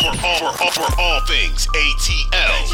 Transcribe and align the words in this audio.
For 0.00 0.08
all, 0.26 0.52
for, 0.52 0.70
for 0.72 1.00
all 1.00 1.20
things 1.22 1.66
ATL. 1.68 2.66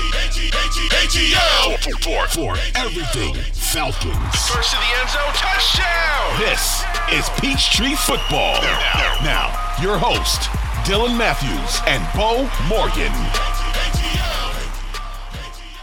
ATL. 0.91 1.79
For, 2.03 2.27
for 2.29 2.57
everything 2.75 3.35
Falcons. 3.55 4.51
First 4.51 4.73
to 4.73 4.77
the 4.77 5.01
end 5.01 5.09
zone, 5.09 5.33
touchdown! 5.35 6.41
This 6.41 6.83
is 7.13 7.29
Peachtree 7.41 7.95
Football. 7.95 8.61
Now, 8.63 9.19
now, 9.23 9.75
your 9.81 9.99
host, 9.99 10.41
Dylan 10.85 11.17
Mathews 11.17 11.81
and 11.87 12.03
Beau 12.17 12.51
Morgan. 12.69 13.13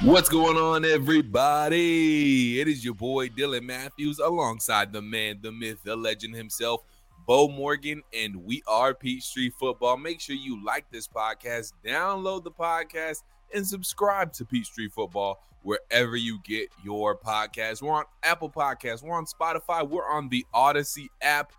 What's 0.02 0.28
going 0.28 0.58
on, 0.58 0.84
everybody? 0.84 2.60
It 2.60 2.68
is 2.68 2.84
your 2.84 2.96
boy 2.96 3.30
Dylan 3.30 3.64
Mathews 3.64 4.20
alongside 4.20 4.92
the 4.92 5.02
man, 5.02 5.40
the 5.42 5.54
myth, 5.54 5.84
the 5.84 5.96
legend 5.96 6.36
himself, 6.36 6.84
Beau 7.30 7.48
Morgan, 7.48 8.02
and 8.12 8.44
we 8.44 8.64
are 8.66 8.96
Peachtree 8.96 9.52
Football. 9.52 9.98
Make 9.98 10.20
sure 10.20 10.36
you 10.36 10.66
like 10.66 10.90
this 10.90 11.08
podcast, 11.08 11.74
download 11.86 12.44
the 12.44 12.50
podcast, 12.50 13.22
and 13.54 13.68
subscribe 13.68 14.34
to 14.34 14.46
Peachtree 14.46 14.90
Football 14.90 15.40
wherever 15.62 16.16
you 16.16 16.40
get 16.44 16.70
your 16.84 17.16
podcast. 17.16 17.84
We're 17.84 17.94
on 17.94 18.06
Apple 18.24 18.50
Podcasts, 18.50 19.04
we're 19.04 19.16
on 19.16 19.28
Spotify, 19.28 19.88
we're 19.88 20.10
on 20.10 20.30
the 20.30 20.44
Odyssey 20.56 21.12
app. 21.22 21.54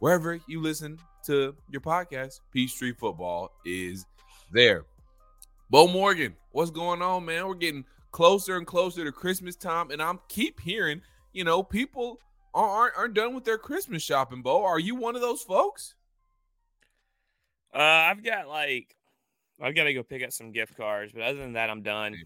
Wherever 0.00 0.38
you 0.46 0.60
listen 0.60 0.98
to 1.24 1.56
your 1.70 1.80
podcast, 1.80 2.40
Peachtree 2.52 2.92
Football 2.92 3.52
is 3.64 4.04
there. 4.52 4.84
Beau 5.70 5.88
Morgan, 5.88 6.36
what's 6.52 6.70
going 6.70 7.00
on, 7.00 7.24
man? 7.24 7.48
We're 7.48 7.54
getting 7.54 7.86
closer 8.12 8.58
and 8.58 8.66
closer 8.66 9.02
to 9.02 9.12
Christmas 9.12 9.56
time, 9.56 9.92
and 9.92 10.02
I'm 10.02 10.20
keep 10.28 10.60
hearing, 10.60 11.00
you 11.32 11.44
know, 11.44 11.62
people 11.62 12.20
aren't 12.64 12.96
aren't 12.96 13.14
done 13.14 13.34
with 13.34 13.44
their 13.44 13.58
Christmas 13.58 14.02
shopping. 14.02 14.42
Beau, 14.42 14.64
are 14.64 14.78
you 14.78 14.94
one 14.94 15.14
of 15.14 15.20
those 15.20 15.42
folks? 15.42 15.94
Uh, 17.74 17.78
I've 17.78 18.24
got 18.24 18.48
like, 18.48 18.96
I've 19.60 19.74
got 19.74 19.84
to 19.84 19.94
go 19.94 20.02
pick 20.02 20.22
up 20.22 20.32
some 20.32 20.52
gift 20.52 20.76
cards, 20.76 21.12
but 21.12 21.22
other 21.22 21.38
than 21.38 21.52
that, 21.54 21.68
I'm 21.68 21.82
done. 21.82 22.16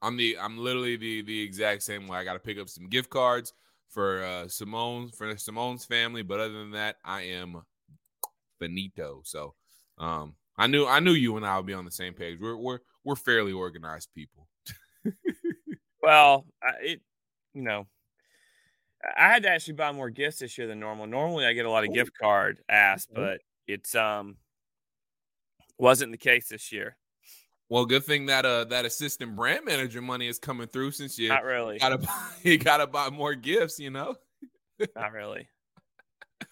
I'm 0.00 0.16
the 0.16 0.38
I'm 0.40 0.58
literally 0.58 0.96
the 0.96 1.22
the 1.22 1.40
exact 1.40 1.82
same 1.82 2.06
way. 2.06 2.18
I 2.18 2.24
got 2.24 2.34
to 2.34 2.38
pick 2.38 2.58
up 2.58 2.68
some 2.68 2.88
gift 2.88 3.10
cards 3.10 3.52
for 3.88 4.22
uh 4.22 4.48
Simone 4.48 5.08
for 5.08 5.36
Simone's 5.36 5.84
family, 5.84 6.22
but 6.22 6.40
other 6.40 6.52
than 6.52 6.72
that, 6.72 6.96
I 7.04 7.22
am 7.22 7.62
finito. 8.58 9.22
So, 9.24 9.54
um, 9.98 10.34
I 10.56 10.66
knew 10.66 10.86
I 10.86 11.00
knew 11.00 11.12
you 11.12 11.36
and 11.36 11.46
I 11.46 11.56
would 11.56 11.66
be 11.66 11.74
on 11.74 11.84
the 11.84 11.90
same 11.90 12.14
page. 12.14 12.38
We're 12.40 12.56
we're 12.56 12.78
we're 13.02 13.16
fairly 13.16 13.52
organized 13.52 14.08
people. 14.14 14.48
well, 16.02 16.46
I, 16.62 16.70
it 16.82 17.00
you 17.54 17.62
know, 17.62 17.86
I 19.16 19.28
had 19.28 19.42
to 19.44 19.50
actually 19.50 19.74
buy 19.74 19.92
more 19.92 20.10
gifts 20.10 20.38
this 20.38 20.56
year 20.58 20.66
than 20.66 20.80
normal. 20.80 21.06
Normally, 21.06 21.44
I 21.46 21.52
get 21.52 21.66
a 21.66 21.70
lot 21.70 21.84
of 21.84 21.92
gift 21.92 22.12
card 22.20 22.60
asked, 22.68 23.10
but 23.14 23.40
it's 23.66 23.94
um 23.94 24.36
wasn't 25.78 26.12
the 26.12 26.18
case 26.18 26.48
this 26.48 26.72
year. 26.72 26.96
Well, 27.68 27.86
good 27.86 28.04
thing 28.04 28.26
that 28.26 28.44
uh 28.44 28.64
that 28.64 28.84
assistant 28.84 29.36
brand 29.36 29.64
manager 29.64 30.02
money 30.02 30.28
is 30.28 30.38
coming 30.38 30.66
through 30.68 30.92
since 30.92 31.18
you 31.18 31.28
not 31.28 31.44
really 31.44 31.78
gotta 31.78 31.98
buy, 31.98 32.26
you 32.42 32.58
gotta 32.58 32.86
buy 32.86 33.10
more 33.10 33.34
gifts, 33.34 33.78
you 33.78 33.90
know. 33.90 34.16
not 34.96 35.12
really. 35.12 35.48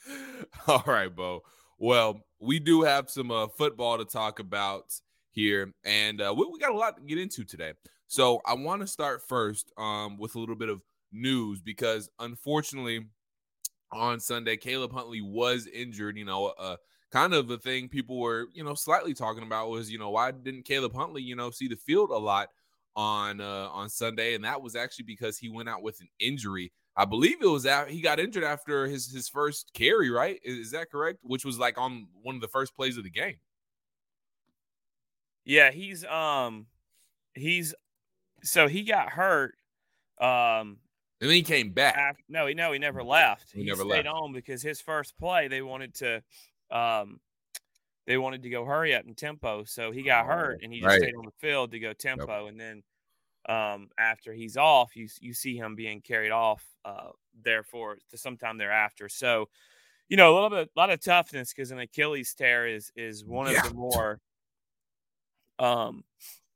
All 0.67 0.85
right, 0.87 1.15
Beau. 1.15 1.43
Well, 1.79 2.21
we 2.41 2.59
do 2.59 2.83
have 2.83 3.11
some 3.11 3.31
uh, 3.31 3.49
football 3.49 3.99
to 3.99 4.05
talk 4.05 4.39
about 4.39 4.93
here, 5.33 5.73
and 5.85 6.21
uh, 6.21 6.33
we, 6.37 6.47
we 6.47 6.59
got 6.59 6.71
a 6.71 6.77
lot 6.77 6.97
to 6.97 7.03
get 7.03 7.19
into 7.19 7.45
today. 7.45 7.73
So 8.07 8.41
I 8.47 8.55
want 8.55 8.83
to 8.83 8.87
start 8.87 9.23
first 9.27 9.73
um, 9.79 10.19
with 10.19 10.35
a 10.35 10.39
little 10.39 10.55
bit 10.55 10.69
of 10.69 10.81
news 11.12 11.61
because 11.61 12.09
unfortunately 12.19 13.06
on 13.93 14.21
Sunday, 14.21 14.56
Caleb 14.56 14.93
Huntley 14.93 15.21
was 15.21 15.67
injured. 15.67 16.17
You 16.17 16.25
know, 16.25 16.47
uh, 16.59 16.77
kind 17.11 17.34
of 17.34 17.49
the 17.49 17.59
thing 17.59 17.89
people 17.89 18.19
were, 18.19 18.47
you 18.53 18.65
know, 18.65 18.75
slightly 18.75 19.15
talking 19.15 19.43
about 19.43 19.69
was, 19.69 19.91
you 19.91 19.99
know, 19.99 20.11
why 20.11 20.31
didn't 20.31 20.65
Caleb 20.65 20.95
Huntley, 20.95 21.23
you 21.23 21.37
know, 21.37 21.50
see 21.50 21.69
the 21.69 21.77
field 21.77 22.11
a 22.11 22.17
lot 22.17 22.49
on 22.97 23.41
uh, 23.41 23.69
on 23.71 23.89
Sunday? 23.89 24.34
And 24.34 24.45
that 24.45 24.62
was 24.62 24.75
actually 24.75 25.05
because 25.05 25.39
he 25.39 25.49
went 25.49 25.69
out 25.69 25.83
with 25.83 26.00
an 26.00 26.09
injury. 26.19 26.73
I 26.97 27.05
believe 27.05 27.41
it 27.41 27.47
was 27.47 27.62
that 27.62 27.89
he 27.89 28.00
got 28.00 28.21
injured 28.21 28.44
after 28.44 28.87
his 28.87 29.12
his 29.12 29.29
first 29.29 29.71
carry, 29.75 30.11
right? 30.11 30.41
Is, 30.43 30.59
is 30.59 30.71
that 30.73 30.91
correct? 30.91 31.19
Which 31.23 31.44
was 31.44 31.59
like 31.59 31.79
on 31.79 32.09
one 32.23 32.34
of 32.34 32.41
the 32.41 32.49
first 32.49 32.75
plays 32.75 32.97
of 32.97 33.05
the 33.05 33.11
game. 33.11 33.37
Yeah, 35.44 35.71
he's 35.71 36.05
um 36.05 36.67
he's 37.34 37.75
so 38.43 38.69
he 38.69 38.83
got 38.84 39.11
hurt 39.11 39.55
um 40.21 40.79
and 41.22 41.31
then 41.31 41.37
he 41.37 41.43
came 41.43 41.72
back. 41.72 42.25
No, 42.28 42.47
he 42.47 42.55
no, 42.55 42.72
he 42.72 42.78
never 42.78 43.03
left. 43.03 43.53
He, 43.53 43.60
he 43.60 43.65
never 43.65 43.84
stayed 43.84 44.06
left. 44.06 44.09
on 44.09 44.33
because 44.33 44.62
his 44.62 44.81
first 44.81 45.16
play 45.16 45.49
they 45.49 45.62
wanted 45.62 45.94
to, 45.97 46.22
um, 46.71 47.21
they 48.06 48.19
wanted 48.19 48.43
to 48.44 48.50
go 48.50 48.65
hurry 48.65 48.94
up 48.94 49.05
and 49.06 49.16
tempo. 49.16 49.65
So 49.65 49.93
he 49.93 50.03
got 50.03 50.27
Oh, 50.27 50.27
hurt 50.27 50.61
and 50.62 50.72
he 50.72 50.81
just 50.82 50.87
right. 50.87 51.03
stayed 51.03 51.15
on 51.16 51.25
the 51.27 51.32
field 51.38 51.72
to 51.72 51.81
go 51.81 51.93
tempo. 51.93 52.47
And 52.49 52.61
then, 52.61 52.82
um, 53.49 53.91
after 53.99 54.32
he's 54.34 54.56
off, 54.56 54.97
you 54.97 55.09
you 55.21 55.34
see 55.34 55.56
him 55.56 55.77
being 55.77 56.03
carried 56.03 56.32
off, 56.32 56.65
uh, 56.84 57.11
therefore 57.43 57.99
to 58.11 58.19
sometime 58.19 58.59
thereafter. 58.59 59.09
So, 59.09 59.49
you 60.09 60.16
know, 60.19 60.32
a 60.32 60.34
little 60.34 60.50
bit, 60.50 60.71
a 60.77 60.81
lot 60.81 60.91
of 60.91 61.00
toughness 61.00 61.53
because 61.55 61.71
an 61.72 61.81
Achilles 61.81 62.34
tear 62.34 62.66
is 62.69 62.93
is 62.97 63.25
one 63.27 63.49
of 63.49 63.55
Yeah. 63.55 63.62
the 63.62 63.71
more, 63.75 64.21
um, 65.59 66.05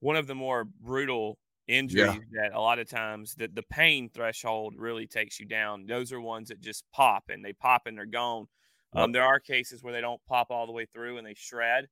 one 0.00 0.16
of 0.16 0.26
the 0.26 0.34
more 0.34 0.64
brutal 0.64 1.38
injuries 1.68 2.20
that 2.32 2.52
a 2.54 2.60
lot 2.60 2.78
of 2.78 2.88
times 2.88 3.34
that 3.36 3.54
the 3.54 3.62
pain 3.62 4.08
threshold 4.12 4.74
really 4.78 5.06
takes 5.06 5.40
you 5.40 5.46
down. 5.46 5.86
Those 5.86 6.12
are 6.12 6.20
ones 6.20 6.48
that 6.48 6.60
just 6.60 6.84
pop 6.92 7.24
and 7.28 7.44
they 7.44 7.52
pop 7.52 7.82
and 7.86 7.96
they're 7.96 8.06
gone. 8.06 8.46
Um, 8.92 9.12
there 9.12 9.24
are 9.24 9.40
cases 9.40 9.82
where 9.82 9.92
they 9.92 10.00
don't 10.00 10.20
pop 10.26 10.50
all 10.50 10.66
the 10.66 10.72
way 10.72 10.86
through 10.86 11.18
and 11.18 11.26
they 11.26 11.34
shred, 11.34 11.88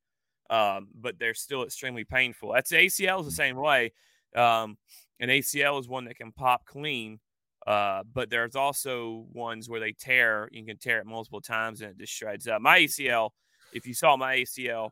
um, 0.49 0.89
but 0.95 1.19
they're 1.19 1.35
still 1.35 1.65
extremely 1.65 2.05
painful. 2.05 2.53
That's 2.53 2.73
ACL 2.73 3.21
is 3.21 3.27
the 3.27 3.33
same 3.33 3.57
way. 3.57 3.93
Um, 4.35 4.79
an 5.21 5.29
ACL 5.29 5.79
is 5.81 5.89
one 5.89 6.05
that 6.07 6.17
can 6.17 6.33
pop 6.33 6.65
clean, 6.67 7.21
uh, 7.67 8.05
but 8.13 8.31
there's 8.31 8.57
also 8.57 9.27
ones 9.33 9.69
where 9.69 9.81
they 9.81 9.93
tear. 9.93 10.49
You 10.53 10.65
can 10.65 10.79
tear 10.79 10.99
it 11.01 11.07
multiple 11.07 11.41
times 11.41 11.81
and 11.81 11.91
it 11.91 11.99
just 11.99 12.13
shreds 12.13 12.47
up. 12.47 12.61
My 12.63 12.81
ACL, 12.81 13.31
if 13.73 13.87
you 13.87 13.95
saw 13.95 14.17
my 14.17 14.37
ACL, 14.37 14.91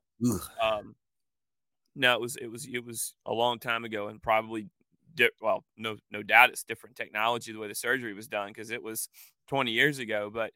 um, 0.60 0.94
no, 1.94 2.14
it 2.14 2.20
was 2.20 2.36
it 2.36 2.46
was 2.48 2.66
it 2.66 2.84
was 2.84 3.14
a 3.26 3.32
long 3.32 3.58
time 3.58 3.84
ago, 3.84 4.08
and 4.08 4.22
probably 4.22 4.68
di- 5.14 5.30
well, 5.40 5.64
no 5.76 5.96
no 6.10 6.22
doubt 6.22 6.50
it's 6.50 6.64
different 6.64 6.96
technology 6.96 7.52
the 7.52 7.58
way 7.58 7.68
the 7.68 7.74
surgery 7.74 8.14
was 8.14 8.28
done 8.28 8.48
because 8.48 8.70
it 8.70 8.82
was 8.82 9.08
20 9.48 9.72
years 9.72 9.98
ago. 9.98 10.30
But 10.32 10.52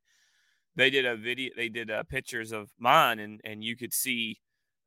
they 0.76 0.90
did 0.90 1.06
a 1.06 1.16
video, 1.16 1.52
they 1.56 1.68
did 1.68 1.90
uh, 1.90 2.02
pictures 2.04 2.52
of 2.52 2.70
mine, 2.78 3.18
and 3.18 3.40
and 3.44 3.64
you 3.64 3.76
could 3.76 3.92
see, 3.94 4.40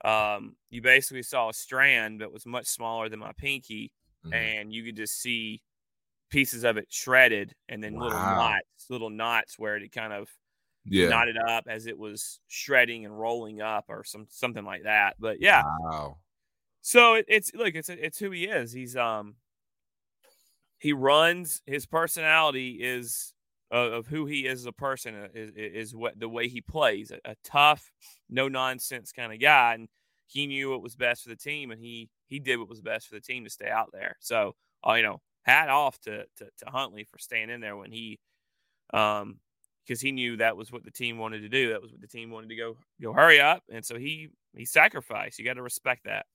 um, 0.06 0.56
you 0.70 0.82
basically 0.82 1.24
saw 1.24 1.50
a 1.50 1.54
strand 1.54 2.22
that 2.22 2.32
was 2.32 2.46
much 2.46 2.68
smaller 2.68 3.10
than 3.10 3.20
my 3.20 3.34
pinky, 3.38 3.94
Mhm. 4.26 4.34
and 4.34 4.74
you 4.74 4.84
could 4.84 4.98
just 4.98 5.20
see 5.22 5.62
pieces 6.30 6.64
of 6.64 6.78
it 6.78 6.88
shredded, 6.92 7.56
and 7.70 7.84
then 7.84 7.96
little 7.96 8.20
knots, 8.20 8.90
little 8.90 9.10
knots 9.10 9.58
where 9.60 9.78
it 9.78 9.92
kind 9.92 10.14
of 10.14 10.30
yeah. 10.86 11.10
knotted 11.10 11.38
up 11.38 11.66
as 11.68 11.86
it 11.88 11.98
was 11.98 12.40
shredding 12.48 13.06
and 13.06 13.18
rolling 13.20 13.62
up 13.62 13.86
or 13.90 14.04
some 14.04 14.28
something 14.30 14.66
like 14.66 14.84
that. 14.84 15.16
But 15.20 15.42
yeah. 15.42 15.64
Wow. 15.64 16.20
So 16.82 17.16
it, 17.16 17.26
it's 17.28 17.52
look, 17.54 17.76
it's 17.76 17.90
it's 17.90 18.20
who 18.20 18.32
he 18.32 18.46
is. 18.46 18.72
He's 18.72 18.96
um 18.96 19.36
he 20.80 20.94
runs 20.94 21.62
his 21.66 21.86
personality 21.86 22.80
is 22.82 23.34
uh, 23.72 23.92
of 23.92 24.08
who 24.08 24.26
he 24.26 24.48
is 24.48 24.62
as 24.62 24.66
a 24.66 24.72
person 24.72 25.14
uh, 25.14 25.28
is, 25.34 25.52
is 25.56 25.96
what 25.96 26.20
the 26.20 26.30
way 26.30 26.48
he 26.48 26.62
plays 26.62 27.12
a, 27.12 27.20
a 27.30 27.36
tough 27.44 27.92
no 28.30 28.48
nonsense 28.48 29.12
kind 29.12 29.32
of 29.32 29.40
guy 29.40 29.76
and 29.76 29.88
he 30.26 30.48
knew 30.48 30.72
what 30.72 30.82
was 30.82 30.96
best 30.96 31.24
for 31.24 31.30
the 31.30 31.36
team 31.36 31.70
and 31.72 31.80
he 31.80 32.10
he 32.28 32.40
did 32.40 32.58
what 32.58 32.70
was 32.70 32.82
best 32.82 33.08
for 33.08 33.16
the 33.16 33.22
team 33.22 33.44
to 33.44 33.50
stay 33.50 33.70
out 33.70 33.90
there. 33.92 34.16
So 34.20 34.56
uh, 34.88 34.94
you 34.94 35.04
know 35.04 35.22
hat 35.44 35.70
off 35.70 36.00
to, 36.02 36.26
to, 36.38 36.46
to 36.46 36.66
huntley 36.68 37.04
for 37.04 37.18
staying 37.18 37.50
in 37.50 37.62
there 37.62 37.76
when 37.76 37.92
he 37.92 38.20
um 38.94 39.40
because 39.86 40.02
he 40.02 40.12
knew 40.12 40.38
that 40.38 40.56
was 40.56 40.72
what 40.72 40.84
the 40.84 40.92
team 40.92 41.18
wanted 41.18 41.42
to 41.42 41.50
do. 41.50 41.70
That 41.70 41.82
was 41.82 41.92
what 41.92 42.02
the 42.02 42.08
team 42.08 42.30
wanted 42.30 42.50
to 42.50 42.56
go 42.56 42.78
go 43.02 43.14
hurry 43.14 43.40
up 43.40 43.64
and 43.70 43.86
so 43.86 43.98
he 43.98 44.30
he 44.56 44.66
sacrificed. 44.66 45.38
You 45.38 45.46
got 45.46 45.56
to 45.56 45.62
respect 45.62 46.06
that 46.06 46.26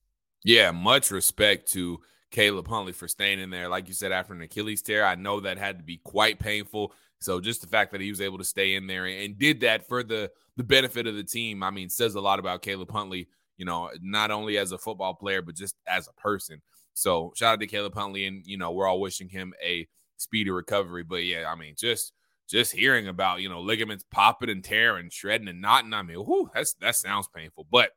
yeah 0.45 0.71
much 0.71 1.11
respect 1.11 1.73
to 1.73 1.99
Caleb 2.35 2.67
Huntley 2.67 2.93
for 2.93 3.07
staying 3.07 3.39
in 3.39 3.51
there. 3.51 3.69
Like 3.69 3.87
you 3.87 3.95
said, 3.95 4.11
after 4.11 4.35
an 4.35 4.43
Achilles 4.43 4.83
tear, 4.83 5.05
I 5.05 5.15
know 5.15 5.39
that 5.41 5.57
had 5.57 5.79
to 5.79 5.85
be 5.85 5.99
quite 5.99 6.41
painful. 6.41 6.93
So 7.21 7.41
just 7.41 7.61
the 7.61 7.69
fact 7.69 7.93
that 7.93 8.01
he 8.01 8.11
was 8.11 8.21
able 8.21 8.39
to 8.39 8.45
stay 8.45 8.75
in 8.75 8.89
there 8.89 9.07
and 9.07 9.39
did 9.39 9.61
that 9.61 9.87
for 9.87 10.03
the 10.03 10.31
the 10.57 10.65
benefit 10.65 11.07
of 11.07 11.15
the 11.15 11.23
team, 11.23 11.63
I 11.63 11.71
mean, 11.71 11.89
says 11.89 12.17
a 12.17 12.21
lot 12.21 12.41
about 12.41 12.63
Caleb 12.63 12.91
Huntley. 12.91 13.29
You 13.57 13.65
know, 13.65 13.89
not 14.03 14.33
only 14.33 14.59
as 14.59 14.73
a 14.73 14.79
football 14.79 15.15
player, 15.15 15.43
but 15.43 15.55
just 15.55 15.77
as 15.87 16.09
a 16.09 16.21
person. 16.21 16.61
So 16.93 17.33
shout 17.37 17.55
out 17.55 17.61
to 17.61 17.67
Caleb 17.69 17.95
Huntley, 17.95 18.27
and 18.27 18.45
you 18.45 18.59
know, 18.59 18.73
we're 18.73 18.89
all 18.89 19.01
wishing 19.01 19.29
him 19.29 19.55
a 19.65 19.87
speedy 20.17 20.51
recovery. 20.51 21.05
But 21.05 21.25
yeah, 21.25 21.45
I 21.49 21.55
mean, 21.55 21.75
just 21.79 22.13
just 22.49 22.73
hearing 22.73 23.07
about 23.07 23.43
you 23.43 23.49
know 23.49 23.61
ligaments 23.61 24.05
popping 24.11 24.51
and 24.51 24.65
tearing, 24.65 25.09
shredding 25.09 25.49
and 25.49 25.61
knotting. 25.61 25.95
I 25.95 26.03
mean, 26.03 26.19
whew, 26.19 26.51
that's 26.53 26.75
that 26.75 26.97
sounds 26.97 27.29
painful. 27.29 27.69
But 27.71 27.91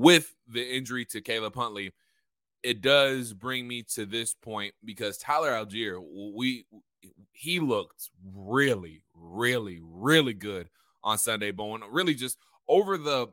with 0.00 0.34
the 0.48 0.76
injury 0.76 1.04
to 1.04 1.20
Caleb 1.20 1.54
Huntley, 1.54 1.92
it 2.62 2.80
does 2.80 3.34
bring 3.34 3.68
me 3.68 3.82
to 3.94 4.06
this 4.06 4.32
point 4.32 4.72
because 4.82 5.18
Tyler 5.18 5.50
Allgeier, 5.50 6.02
we 6.34 6.64
he 7.32 7.60
looked 7.60 8.08
really, 8.34 9.02
really, 9.14 9.80
really 9.82 10.32
good 10.32 10.70
on 11.04 11.18
Sunday, 11.18 11.50
Bowen. 11.50 11.82
Really, 11.90 12.14
just 12.14 12.38
over 12.66 12.96
the 12.96 13.28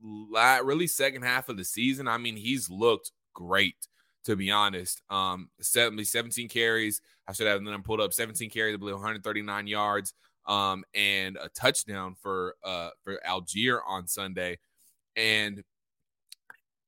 really 0.00 0.86
second 0.86 1.22
half 1.22 1.48
of 1.48 1.56
the 1.56 1.64
season. 1.64 2.06
I 2.06 2.18
mean, 2.18 2.36
he's 2.36 2.70
looked 2.70 3.10
great 3.34 3.88
to 4.24 4.36
be 4.36 4.50
honest. 4.50 5.02
Um, 5.10 5.48
17 5.60 6.48
carries. 6.48 7.00
I 7.26 7.32
should 7.32 7.46
have 7.46 7.64
them 7.64 7.82
pulled 7.82 8.00
up 8.00 8.12
17 8.12 8.50
carries, 8.50 8.74
I 8.74 8.76
believe 8.76 8.94
139 8.94 9.66
yards, 9.66 10.12
um, 10.46 10.84
and 10.94 11.36
a 11.36 11.48
touchdown 11.48 12.14
for 12.20 12.54
uh 12.64 12.90
for 13.02 13.18
Allgeier 13.26 13.80
on 13.86 14.06
Sunday. 14.06 14.58
And 15.16 15.64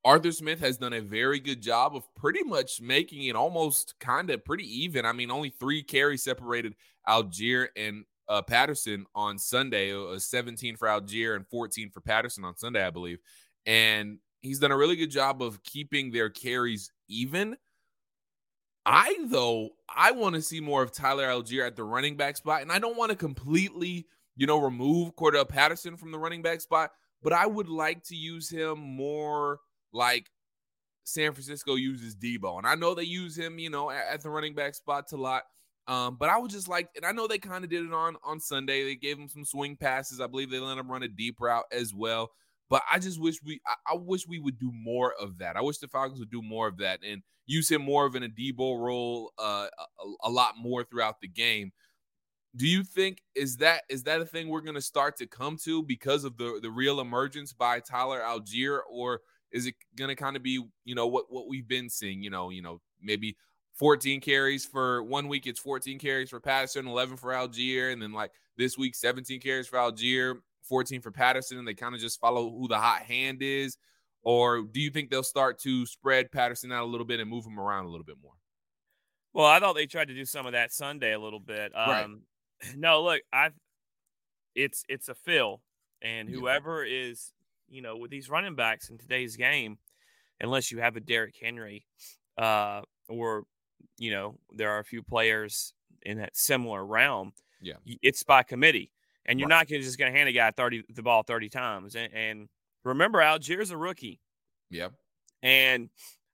Arthur 0.05 0.33
Smith 0.33 0.61
has 0.61 0.79
done 0.79 0.93
a 0.93 1.01
very 1.01 1.39
good 1.39 1.63
job 1.63 1.95
of 1.95 2.13
pretty 2.17 2.43
much 2.43 2.81
making 2.81 3.25
it 3.25 3.37
almost 3.37 3.95
kind 4.01 4.31
of 4.31 4.45
pretty 4.45 4.65
even. 4.83 5.07
I 5.07 5.13
mean, 5.13 5.31
only 5.31 5.51
three 5.51 5.83
carries 5.83 6.25
separated 6.25 6.75
Allgeier 7.09 7.69
and 7.77 8.05
uh, 8.29 8.43
Patterson 8.43 9.07
on 9.15 9.39
Sunday, 9.39 9.95
uh, 9.95 10.19
17 10.19 10.77
for 10.77 10.89
Allgeier 10.89 11.37
and 11.37 11.47
14 11.47 11.91
for 11.91 12.01
Patterson 12.01 12.45
on 12.45 12.57
Sunday, 12.57 12.85
I 12.85 12.91
believe. 12.91 13.19
And 13.65 14.19
he's 14.41 14.59
done 14.59 14.73
a 14.73 14.77
really 14.77 14.97
good 14.97 15.11
job 15.11 15.41
of 15.41 15.63
keeping 15.63 16.11
their 16.11 16.31
carries 16.31 16.91
even. 17.09 17.57
I, 18.85 19.17
though, 19.27 19.71
I 19.89 20.11
want 20.11 20.35
to 20.35 20.43
see 20.43 20.61
more 20.61 20.83
of 20.83 20.91
Tyler 20.91 21.29
Allgeier 21.29 21.65
at 21.65 21.77
the 21.77 21.85
running 21.85 22.17
back 22.17 22.37
spot. 22.37 22.63
And 22.63 22.73
I 22.73 22.81
don't 22.81 22.97
want 22.97 23.11
to 23.11 23.17
completely, 23.17 24.09
you 24.35 24.49
know, 24.49 24.61
remove 24.61 25.15
Cordarrelle 25.15 25.49
Patterson 25.49 25.97
from 25.97 26.11
the 26.11 26.19
running 26.19 26.43
back 26.43 26.61
spot, 26.61 26.91
but 27.23 27.33
I 27.33 27.47
would 27.47 27.69
like 27.69 28.03
to 28.07 28.17
use 28.17 28.51
him 28.51 28.81
more– 28.81 29.61
like 29.93 30.31
San 31.05 31.33
Francisco 31.33 31.75
uses 31.75 32.17
Deebo. 32.17 32.59
And 32.59 32.67
I 32.67 32.75
know 32.75 32.95
they 32.95 33.03
use 33.03 33.37
him, 33.37 33.59
you 33.59 33.71
know, 33.71 33.91
at, 33.91 34.07
at 34.11 34.23
the 34.23 34.31
running 34.31 34.55
back 34.55 34.75
spots 34.75 35.13
a 35.13 35.17
lot. 35.17 35.45
Um, 35.89 36.17
but 36.19 36.29
I 36.29 36.39
would 36.39 36.51
just 36.51 36.69
like, 36.69 36.91
and 36.95 37.05
I 37.05 37.13
know 37.13 37.27
they 37.27 37.39
kind 37.39 37.65
of 37.65 37.71
did 37.71 37.85
it 37.85 37.93
on 37.93 38.17
on 38.25 38.39
Sunday. 38.39 38.85
They 38.85 38.95
gave 38.95 39.19
him 39.19 39.29
some 39.29 39.45
swing 39.45 39.77
passes. 39.77 40.21
I 40.21 40.29
believe 40.29 40.51
they 40.51 40.61
let 40.61 40.79
him 40.79 40.91
run 40.91 41.03
a 41.03 41.09
deep 41.09 41.41
route 41.41 41.65
as 41.73 41.93
well. 41.93 42.31
But 42.71 42.83
I 42.91 43.01
just 43.01 43.21
wish 43.21 43.37
we, 43.45 43.61
I, 43.67 43.75
I 43.93 43.97
wish 43.97 44.27
we 44.27 44.39
would 44.39 44.59
do 44.59 44.71
more 44.73 45.13
of 45.21 45.39
that. 45.39 45.57
I 45.57 45.61
wish 45.61 45.79
the 45.79 45.89
Falcons 45.89 46.21
would 46.21 46.31
do 46.31 46.41
more 46.41 46.69
of 46.69 46.79
that 46.79 47.01
and 47.07 47.23
use 47.47 47.71
him 47.71 47.83
more 47.83 48.07
of 48.07 48.15
in 48.15 48.23
a 48.23 48.29
Deebo 48.29 48.81
role, 48.81 49.33
uh, 49.39 49.67
a, 49.77 50.29
a 50.29 50.31
lot 50.31 50.55
more 50.57 50.85
throughout 50.85 51.21
the 51.21 51.29
game. 51.29 51.73
Do 52.55 52.67
you 52.67 52.85
think 52.85 53.23
is 53.35 53.57
that 53.59 53.83
is 53.89 54.05
that 54.05 54.21
a 54.21 54.27
thing 54.27 54.49
we're 54.49 54.61
going 54.61 54.75
to 54.77 54.83
start 54.83 55.17
to 55.19 55.27
come 55.27 55.57
to 55.65 55.83
because 55.83 56.25
of 56.25 56.37
the 56.37 56.61
the 56.63 56.71
real 56.71 57.01
emergence 57.01 57.53
by 57.53 57.81
Tyler 57.81 58.21
Allgeier, 58.21 58.81
or 58.89 59.21
is 59.53 59.67
it 59.67 59.75
going 59.97 60.09
to 60.09 60.17
kind 60.17 60.37
of 60.37 60.43
be, 60.43 60.65
you 60.85 60.95
know, 60.95 61.07
what 61.07 61.27
what 61.29 61.49
we've 61.49 61.69
been 61.69 61.89
seeing, 61.89 62.23
you 62.23 62.31
know, 62.31 62.51
you 62.51 62.63
know, 62.63 62.81
maybe 63.01 63.37
14 63.75 64.21
carries 64.21 64.65
for 64.65 65.03
one 65.03 65.29
week 65.29 65.47
it's 65.47 65.61
14 65.61 65.99
carries 65.99 66.31
for 66.31 66.41
Patterson, 66.41 66.87
11 66.87 67.17
for 67.17 67.33
Allgeier, 67.33 67.93
and 67.93 68.01
then 68.01 68.13
like 68.13 68.31
this 68.57 68.77
week 68.77 68.95
17 68.95 69.41
carries 69.41 69.67
for 69.67 69.79
Allgeier, 69.79 70.37
14 70.63 71.01
for 71.01 71.11
Patterson, 71.11 71.59
and 71.59 71.67
they 71.67 71.75
kind 71.75 71.95
of 71.95 72.01
just 72.01 72.21
follow 72.21 72.51
who 72.51 72.69
the 72.69 72.79
hot 72.79 73.03
hand 73.03 73.43
is? 73.43 73.77
Or 74.23 74.63
do 74.63 74.81
you 74.81 74.91
think 74.91 75.11
they'll 75.11 75.23
start 75.23 75.59
to 75.61 75.85
spread 75.87 76.31
Patterson 76.31 76.71
out 76.71 76.85
a 76.85 76.87
little 76.87 77.07
bit 77.07 77.19
and 77.19 77.29
move 77.29 77.45
him 77.45 77.59
around 77.59 77.87
a 77.87 77.89
little 77.89 78.05
bit 78.05 78.17
more? 78.23 78.35
Well, 79.33 79.47
I 79.47 79.59
thought 79.59 79.75
they 79.75 79.87
tried 79.87 80.09
to 80.09 80.15
do 80.15 80.25
some 80.25 80.47
of 80.47 80.53
that 80.53 80.73
Sunday 80.73 81.13
a 81.13 81.19
little 81.19 81.41
bit. 81.41 81.73
Um, 81.75 81.89
right. 81.91 82.09
No, 82.77 83.03
look, 83.03 83.23
I 83.33 83.51
it's 84.55 84.85
it's 84.89 85.09
a 85.09 85.15
fill, 85.15 85.63
and 86.01 86.29
whoever 86.29 86.85
yeah. 86.85 87.09
is 87.09 87.33
you 87.73 87.83
know, 87.83 87.97
with 87.97 88.11
these 88.11 88.29
running 88.29 88.55
backs 88.55 88.91
in 88.91 88.99
today's 88.99 89.37
game, 89.37 89.79
unless 90.41 90.71
you 90.71 90.81
have 90.81 90.97
a 90.97 91.01
Derrick 91.01 91.35
Henry, 91.41 91.87
uh, 92.37 92.83
or 93.09 93.45
you 93.99 94.11
know, 94.11 94.37
there 94.55 94.71
are 94.71 94.79
a 94.79 94.85
few 94.85 95.03
players 95.03 95.73
in 96.03 96.19
that 96.19 96.37
similar 96.37 96.85
realm. 96.85 97.33
Yeah, 97.61 97.75
it's 98.03 98.23
by 98.23 98.43
committee, 98.43 98.93
and 99.25 99.41
you're 99.41 99.49
right. 99.49 99.61
not 99.61 99.69
just 99.69 99.99
going 99.99 100.13
to 100.13 100.17
hand 100.17 100.29
a 100.29 100.33
guy 100.33 100.51
thirty 100.51 100.85
the 100.95 101.03
ball 101.03 101.23
thirty 101.23 101.49
times. 101.49 101.97
And, 101.97 102.13
and 102.13 102.49
remember, 102.85 103.21
Allgeier's 103.21 103.71
a 103.71 103.77
rookie. 103.77 104.21
Yeah, 104.69 104.89
and 105.43 105.89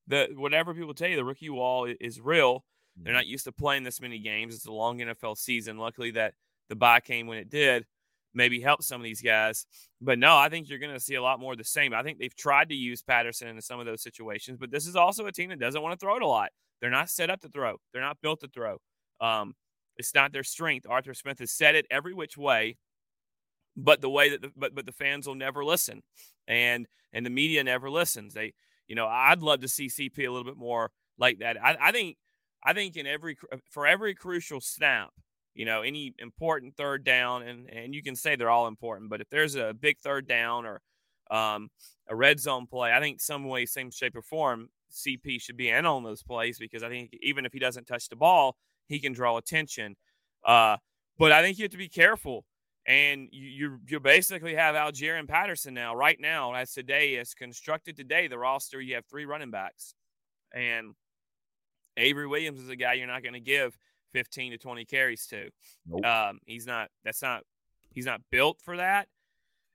the 0.07 0.31
whatever 0.35 0.75
people 0.75 0.95
tell 0.95 1.09
you, 1.09 1.17
the 1.17 1.25
rookie 1.25 1.51
wall 1.51 1.87
is 2.01 2.21
real. 2.21 2.65
They're 2.97 3.13
mm-hmm. 3.13 3.19
not 3.19 3.27
used 3.27 3.45
to 3.45 3.53
playing 3.53 3.85
this 3.85 4.01
many 4.01 4.19
games. 4.19 4.55
It's 4.57 4.67
a 4.67 4.73
long 4.73 4.99
NFL 4.99 5.39
season. 5.39 5.79
Luckily, 5.79 6.11
that 6.13 6.35
the 6.69 6.75
bye 6.75 7.01
came 7.01 7.27
when 7.27 7.39
it 7.39 7.49
did 7.49 7.87
maybe 8.39 8.61
help 8.61 8.83
some 8.83 9.01
of 9.01 9.05
these 9.05 9.21
guys. 9.21 9.67
But 10.01 10.19
no, 10.19 10.37
I 10.37 10.49
think 10.49 10.71
you're 10.71 10.79
going 10.79 10.95
to 10.95 11.01
see 11.01 11.17
a 11.17 11.23
lot 11.23 11.41
more 11.41 11.53
of 11.53 11.59
the 11.59 11.65
same. 11.65 11.93
I 11.93 12.03
think 12.03 12.19
they've 12.19 12.35
tried 12.35 12.69
to 12.71 12.75
use 12.75 13.03
Patterson 13.03 13.49
in 13.49 13.61
some 13.61 13.81
of 13.81 13.87
those 13.87 14.01
situations, 14.01 14.57
but 14.59 14.71
this 14.71 14.87
is 14.87 14.97
also 14.97 15.27
a 15.27 15.33
team 15.33 15.51
that 15.51 15.59
doesn't 15.59 15.83
want 15.83 15.99
to 15.99 16.03
throw 16.03 16.17
it 16.17 16.23
a 16.23 16.27
lot. 16.27 16.51
They're 16.81 16.89
not 16.89 17.11
set 17.11 17.29
up 17.29 17.41
to 17.41 17.49
throw. 17.49 17.77
They're 17.93 18.01
not 18.01 18.19
built 18.23 18.41
to 18.41 18.49
throw. 18.49 18.79
Um, 19.21 19.55
it's 19.97 20.15
not 20.15 20.33
their 20.33 20.45
strength. 20.45 20.87
Arthur 20.89 21.13
Smith 21.13 21.41
has 21.41 21.51
said 21.51 21.75
it 21.75 21.85
every 21.91 22.15
which 22.15 22.39
way, 22.39 22.77
but 23.77 24.01
the 24.01 24.09
way 24.09 24.31
that 24.31 24.41
the, 24.41 24.53
but 24.57 24.73
but 24.73 24.87
the 24.87 24.93
fans 24.93 25.27
will 25.27 25.35
never 25.35 25.65
listen, 25.65 26.03
and 26.47 26.87
and 27.13 27.27
the 27.27 27.31
media 27.31 27.65
never 27.65 27.91
listens. 27.91 28.35
They, 28.35 28.55
you 28.87 28.95
know, 28.95 29.09
I'd 29.09 29.43
love 29.43 29.61
to 29.63 29.69
see 29.69 29.89
CP 29.89 30.19
a 30.19 30.31
little 30.31 30.45
bit 30.45 30.57
more 30.57 30.93
like 31.19 31.41
that. 31.41 31.57
I, 31.61 31.77
I 31.81 31.91
think 31.91 32.17
I 32.63 32.73
think 32.75 32.97
in 32.97 33.09
every 33.09 33.37
for 33.69 33.89
every 33.89 34.15
crucial 34.15 34.61
snap, 34.61 35.11
you 35.55 35.65
know, 35.65 35.83
any 35.83 36.15
important 36.19 36.77
third 36.77 37.05
down, 37.05 37.43
and 37.43 37.69
and 37.71 37.95
you 37.95 38.03
can 38.03 38.17
say 38.17 38.37
they're 38.37 38.51
all 38.51 38.69
important, 38.69 39.11
but 39.11 39.21
if 39.21 39.29
there's 39.31 39.55
a 39.55 39.75
big 39.79 39.99
third 39.99 40.29
down 40.29 40.67
or 40.67 40.81
um, 41.31 41.71
a 42.09 42.15
red 42.15 42.41
zone 42.41 42.67
play, 42.67 42.93
I 42.93 43.01
think 43.01 43.21
some 43.21 43.45
way, 43.45 43.67
same 43.67 43.91
shape 43.91 44.17
or 44.17 44.23
form, 44.23 44.69
CP 44.91 45.41
should 45.41 45.57
be 45.57 45.69
in 45.69 45.87
on 45.87 46.03
those 46.03 46.23
plays 46.23 46.59
because 46.59 46.83
I 46.83 46.89
think 46.89 47.17
even 47.23 47.45
if 47.45 47.53
he 47.53 47.59
doesn't 47.59 47.87
touch 47.87 48.09
the 48.09 48.17
ball, 48.17 48.57
he 48.87 48.99
can 48.99 49.13
draw 49.13 49.37
attention. 49.37 49.97
Uh, 50.45 50.77
but 51.19 51.33
I 51.33 51.43
think 51.43 51.59
you 51.59 51.65
have 51.65 51.73
to 51.73 51.79
be 51.79 51.89
careful. 51.89 52.45
And 52.87 53.29
you, 53.33 53.81
you, 53.87 54.01
basically 54.01 54.55
have 54.55 54.75
Allgeier 54.75 55.19
and 55.19 55.29
Patterson 55.29 55.75
now. 55.75 55.95
Right 55.95 56.19
now, 56.19 56.55
as 56.55 56.73
today 56.73 57.17
is 57.17 57.35
constructed 57.35 57.99
today, 57.99 58.29
the 58.29 58.39
roster 58.39 58.81
you 58.81 58.95
have 58.95 59.05
three 59.05 59.27
running 59.27 59.51
backs, 59.51 59.93
and 60.55 60.95
Avery 61.99 62.27
Williams 62.27 62.61
is 62.61 62.71
a 62.71 62.77
guy 62.77 62.95
you're 62.95 63.07
not 63.07 63.23
going 63.23 63.35
to 63.35 63.41
give 63.41 63.77
15 64.13 64.53
to 64.53 64.59
20 64.59 64.85
carries 64.85 65.27
to. 65.27 65.51
Nope. 65.87 66.05
Um, 66.05 66.39
he's 66.47 66.67
not, 66.67 66.89
that's 67.05 67.23
not, 67.23 67.43
he's 67.93 68.07
not 68.07 68.21
built 68.31 68.61
for 68.63 68.77
that. 68.77 69.09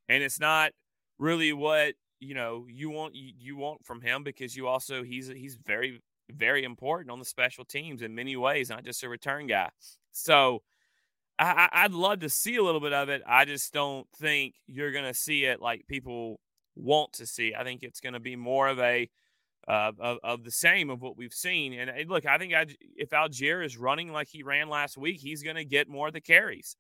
And 0.10 0.22
it's 0.24 0.40
not 0.40 0.72
really 1.20 1.54
what, 1.54 1.94
you 2.20 2.34
know, 2.34 2.66
you 2.70 2.90
want, 2.90 3.16
you, 3.16 3.32
you 3.38 3.58
want 3.58 3.86
from 3.86 4.02
him 4.02 4.24
because 4.24 4.56
you 4.56 4.68
also, 4.68 5.04
he's, 5.04 5.28
he's 5.28 5.58
very, 5.66 6.02
very 6.30 6.64
important 6.64 7.12
on 7.12 7.20
the 7.20 7.26
special 7.26 7.66
teams 7.66 8.02
in 8.02 8.16
many 8.16 8.36
ways, 8.36 8.70
not 8.70 8.84
just 8.84 9.04
a 9.04 9.10
return 9.10 9.48
guy. 9.48 9.70
So 10.12 10.62
I, 11.40 11.70
I'd 11.72 11.94
love 11.94 12.20
to 12.20 12.30
see 12.30 12.56
a 12.56 12.64
little 12.64 12.82
bit 12.82 12.94
of 12.94 13.10
it. 13.10 13.22
I 13.28 13.46
just 13.46 13.74
don't 13.74 14.08
think 14.18 14.56
you're 14.68 14.92
going 14.92 15.06
to 15.06 15.14
see 15.14 15.46
it 15.46 15.62
like 15.62 15.88
people 15.88 16.40
want 16.76 17.14
to 17.14 17.26
see. 17.26 17.54
I 17.58 17.64
think 17.64 17.84
it's 17.84 18.00
going 18.00 18.14
to 18.14 18.20
be 18.20 18.36
more 18.36 18.68
of 18.68 18.80
a, 18.80 19.10
uh, 19.68 19.92
of, 20.00 20.18
of 20.24 20.44
the 20.44 20.52
same 20.52 20.90
of 20.90 21.02
what 21.02 21.18
we've 21.18 21.34
seen. 21.34 21.74
And, 21.74 22.10
look, 22.10 22.26
I 22.26 22.38
think 22.38 22.54
I, 22.54 22.66
if 22.96 23.10
Allgeier 23.10 23.66
is 23.66 23.78
running 23.78 24.12
like 24.12 24.28
he 24.28 24.44
ran 24.44 24.70
last 24.70 24.98
week, 24.98 25.20
he's 25.20 25.44
going 25.44 25.56
to 25.56 25.66
get 25.66 25.88
more 25.88 26.08
of 26.08 26.14
the 26.14 26.22
carries. 26.22 26.76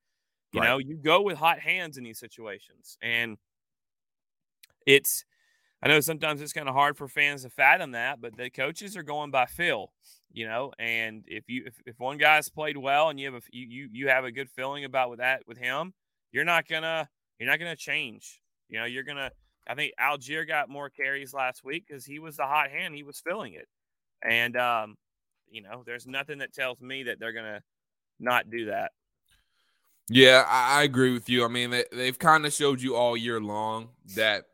You 0.51 0.61
right. 0.61 0.67
know, 0.67 0.77
you 0.77 0.97
go 0.97 1.21
with 1.21 1.37
hot 1.37 1.59
hands 1.59 1.97
in 1.97 2.03
these 2.03 2.19
situations. 2.19 2.97
And 3.01 3.37
it's 4.85 5.25
I 5.81 5.89
know 5.89 5.99
sometimes 5.99 6.41
it's 6.41 6.53
kind 6.53 6.69
of 6.69 6.75
hard 6.75 6.95
for 6.95 7.09
fans 7.09 7.43
to 7.43 7.49
fathom 7.49 7.91
that, 7.91 8.21
but 8.21 8.37
the 8.37 8.49
coaches 8.49 8.95
are 8.95 9.03
going 9.03 9.31
by 9.31 9.45
feel, 9.45 9.91
you 10.31 10.47
know. 10.47 10.71
And 10.79 11.25
if 11.27 11.49
you 11.49 11.63
if, 11.65 11.73
if 11.85 11.99
one 11.99 12.17
guy's 12.17 12.47
played 12.47 12.77
well 12.77 13.09
and 13.09 13.19
you 13.19 13.25
have 13.25 13.35
a 13.35 13.41
you, 13.51 13.65
you 13.67 13.89
you 13.91 14.07
have 14.07 14.23
a 14.23 14.31
good 14.31 14.49
feeling 14.49 14.85
about 14.85 15.09
with 15.09 15.19
that 15.19 15.41
with 15.45 15.57
him, 15.57 15.93
you're 16.31 16.45
not 16.45 16.69
gonna 16.69 17.09
you're 17.37 17.49
not 17.49 17.59
gonna 17.59 17.75
change. 17.75 18.39
You 18.69 18.79
know, 18.79 18.85
you're 18.85 19.03
gonna. 19.03 19.31
I 19.67 19.75
think 19.75 19.93
Allgeier 19.99 20.47
got 20.47 20.69
more 20.69 20.89
carries 20.89 21.33
last 21.33 21.63
week 21.63 21.85
because 21.87 22.05
he 22.05 22.19
was 22.19 22.37
the 22.37 22.45
hot 22.45 22.69
hand. 22.69 22.95
He 22.95 23.03
was 23.03 23.19
filling 23.19 23.53
it, 23.53 23.67
and 24.21 24.57
um, 24.57 24.97
you 25.49 25.61
know, 25.61 25.83
there's 25.85 26.07
nothing 26.07 26.39
that 26.39 26.53
tells 26.53 26.81
me 26.81 27.03
that 27.03 27.19
they're 27.19 27.33
gonna 27.33 27.61
not 28.19 28.49
do 28.49 28.65
that. 28.65 28.91
Yeah, 30.09 30.45
I, 30.47 30.83
agree 30.83 31.13
with 31.13 31.29
you. 31.29 31.45
I 31.45 31.47
mean, 31.47 31.69
they, 31.69 31.85
they've 31.91 32.19
kind 32.19 32.45
of 32.45 32.51
showed 32.51 32.81
you 32.81 32.95
all 32.95 33.15
year 33.15 33.39
long 33.39 33.89
that 34.15 34.45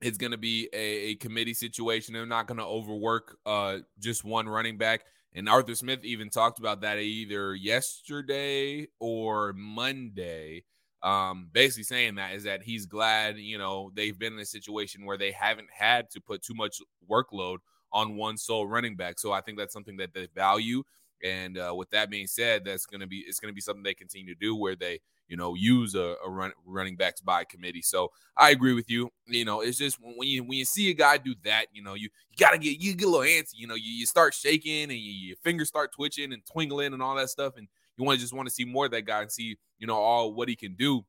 it's 0.00 0.18
going 0.18 0.30
to 0.30 0.38
be 0.38 0.68
a, 0.72 1.10
a, 1.10 1.14
committee 1.16 1.54
situation. 1.54 2.14
They're 2.14 2.26
not 2.26 2.46
going 2.46 2.58
to 2.58 2.64
overwork 2.64 3.38
uh, 3.44 3.78
just 3.98 4.24
one 4.24 4.48
running 4.48 4.78
back. 4.78 5.04
And 5.34 5.48
Arthur 5.48 5.74
Smith 5.74 6.04
even 6.04 6.30
talked 6.30 6.60
about 6.60 6.82
that 6.82 6.98
either 6.98 7.54
yesterday 7.54 8.86
or 9.00 9.52
Monday. 9.52 10.64
Um, 11.02 11.48
basically 11.52 11.84
saying 11.84 12.16
that 12.16 12.34
is 12.34 12.42
that 12.42 12.62
he's 12.62 12.86
glad, 12.86 13.38
you 13.38 13.56
know, 13.56 13.92
they've 13.94 14.18
been 14.18 14.32
in 14.32 14.40
a 14.40 14.44
situation 14.44 15.04
where 15.04 15.16
they 15.16 15.30
haven't 15.30 15.68
had 15.70 16.10
to 16.10 16.20
put 16.20 16.42
too 16.42 16.54
much 16.54 16.80
workload 17.08 17.58
on 17.92 18.16
one 18.16 18.36
sole 18.36 18.66
running 18.66 18.96
back. 18.96 19.18
So 19.18 19.32
I 19.32 19.40
think 19.40 19.58
that's 19.58 19.72
something 19.72 19.96
that 19.98 20.12
they 20.12 20.28
value. 20.34 20.82
And 21.22 21.58
uh, 21.58 21.74
with 21.76 21.90
that 21.90 22.10
being 22.10 22.26
said, 22.26 22.64
that's 22.64 22.86
going 22.86 23.00
to 23.00 23.06
be 23.06 23.18
it's 23.18 23.40
going 23.40 23.50
to 23.52 23.54
be 23.54 23.60
something 23.60 23.82
they 23.82 23.94
continue 23.94 24.32
to 24.34 24.38
do 24.38 24.54
where 24.54 24.76
they 24.76 25.00
you 25.28 25.36
know 25.36 25.54
use 25.54 25.94
a, 25.94 26.14
a 26.24 26.30
run, 26.30 26.52
running 26.64 26.96
backs 26.96 27.20
by 27.20 27.44
committee. 27.44 27.82
So 27.82 28.12
I 28.36 28.50
agree 28.50 28.72
with 28.72 28.88
you. 28.88 29.10
You 29.26 29.44
know, 29.44 29.60
it's 29.60 29.78
just 29.78 29.98
when 30.00 30.28
you 30.28 30.44
when 30.44 30.58
you 30.58 30.64
see 30.64 30.90
a 30.90 30.94
guy 30.94 31.18
do 31.18 31.34
that, 31.44 31.66
you 31.72 31.82
know, 31.82 31.94
you 31.94 32.08
you 32.30 32.36
gotta 32.38 32.58
get 32.58 32.78
you 32.78 32.94
get 32.94 33.08
a 33.08 33.10
little 33.10 33.26
antsy. 33.26 33.54
You 33.56 33.66
know, 33.66 33.74
you, 33.74 33.90
you 33.90 34.06
start 34.06 34.32
shaking 34.34 34.84
and 34.84 34.92
you, 34.92 35.28
your 35.28 35.36
fingers 35.42 35.68
start 35.68 35.92
twitching 35.92 36.32
and 36.32 36.44
twingling 36.44 36.92
and 36.92 37.02
all 37.02 37.16
that 37.16 37.30
stuff, 37.30 37.54
and 37.56 37.68
you 37.98 38.04
want 38.04 38.18
to 38.18 38.20
just 38.20 38.32
want 38.32 38.48
to 38.48 38.54
see 38.54 38.64
more 38.64 38.86
of 38.86 38.92
that 38.92 39.02
guy 39.02 39.22
and 39.22 39.30
see 39.32 39.56
you 39.78 39.86
know 39.86 39.96
all 39.96 40.32
what 40.34 40.48
he 40.48 40.56
can 40.56 40.74
do. 40.74 41.04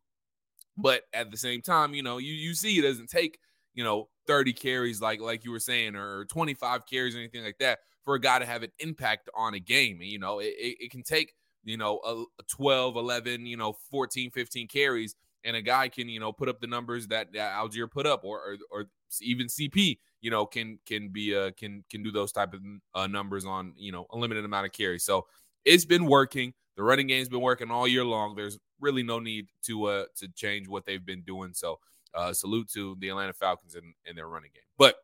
But 0.77 1.03
at 1.13 1.31
the 1.31 1.38
same 1.38 1.62
time, 1.62 1.93
you 1.93 2.03
know, 2.03 2.17
you 2.17 2.34
you 2.34 2.53
see 2.53 2.79
it 2.79 2.84
doesn't 2.84 3.10
take 3.10 3.39
you 3.74 3.84
know 3.84 4.10
30 4.27 4.53
carries 4.53 5.01
like 5.01 5.22
like 5.22 5.46
you 5.46 5.51
were 5.51 5.60
saying 5.60 5.96
or 5.96 6.25
25 6.25 6.86
carries 6.86 7.15
or 7.15 7.19
anything 7.19 7.43
like 7.43 7.58
that 7.60 7.79
for 8.10 8.15
a 8.15 8.19
guy 8.19 8.39
to 8.39 8.46
have 8.46 8.63
an 8.63 8.72
impact 8.79 9.29
on 9.36 9.53
a 9.53 9.60
game. 9.60 10.00
And, 10.01 10.10
you 10.10 10.19
know, 10.19 10.39
it, 10.39 10.55
it 10.58 10.91
can 10.91 11.03
take, 11.03 11.34
you 11.63 11.77
know, 11.77 12.00
a, 12.05 12.24
a 12.39 12.43
12, 12.50 12.96
11, 12.96 13.46
you 13.46 13.58
know, 13.58 13.74
14, 13.91 14.31
15 14.31 14.67
carries, 14.67 15.15
and 15.43 15.55
a 15.55 15.62
guy 15.62 15.89
can, 15.89 16.10
you 16.10 16.19
know, 16.19 16.31
put 16.31 16.50
up 16.50 16.60
the 16.60 16.67
numbers 16.67 17.08
that, 17.10 17.31
that 17.34 17.53
Allgeier 17.53 17.89
put 17.89 18.08
up 18.08 18.24
or, 18.24 18.39
or, 18.39 18.58
or 18.72 18.86
even 19.22 19.46
CP, 19.48 20.00
you 20.22 20.31
know, 20.31 20.46
can 20.46 20.79
can 20.86 21.10
be 21.10 21.36
uh 21.36 21.51
can 21.58 21.84
can 21.89 22.03
do 22.03 22.12
those 22.12 22.31
type 22.31 22.53
of 22.53 22.62
uh, 22.93 23.08
numbers 23.08 23.46
on, 23.46 23.74
you 23.77 23.91
know, 23.91 24.05
a 24.12 24.17
limited 24.17 24.43
amount 24.43 24.65
of 24.65 24.72
carries. 24.72 25.03
So 25.03 25.27
it's 25.63 25.86
been 25.86 26.05
working. 26.05 26.53
The 26.80 26.86
running 26.86 27.08
game's 27.08 27.28
been 27.28 27.42
working 27.42 27.72
all 27.72 27.90
year 27.90 28.06
long. 28.06 28.36
There's 28.36 28.58
really 28.80 29.04
no 29.04 29.20
need 29.20 29.48
to 29.64 29.84
uh 29.84 30.06
to 30.16 30.30
change 30.30 30.70
what 30.70 30.86
they've 30.86 31.06
been 31.06 31.24
doing. 31.24 31.52
So 31.54 31.78
uh 32.14 32.32
salute 32.32 32.70
to 32.70 32.96
the 33.02 33.10
Atlanta 33.10 33.34
Falcons 33.34 33.76
and, 33.76 33.94
and 34.08 34.18
their 34.18 34.30
running 34.30 34.52
game. 34.54 34.64
But 34.78 34.96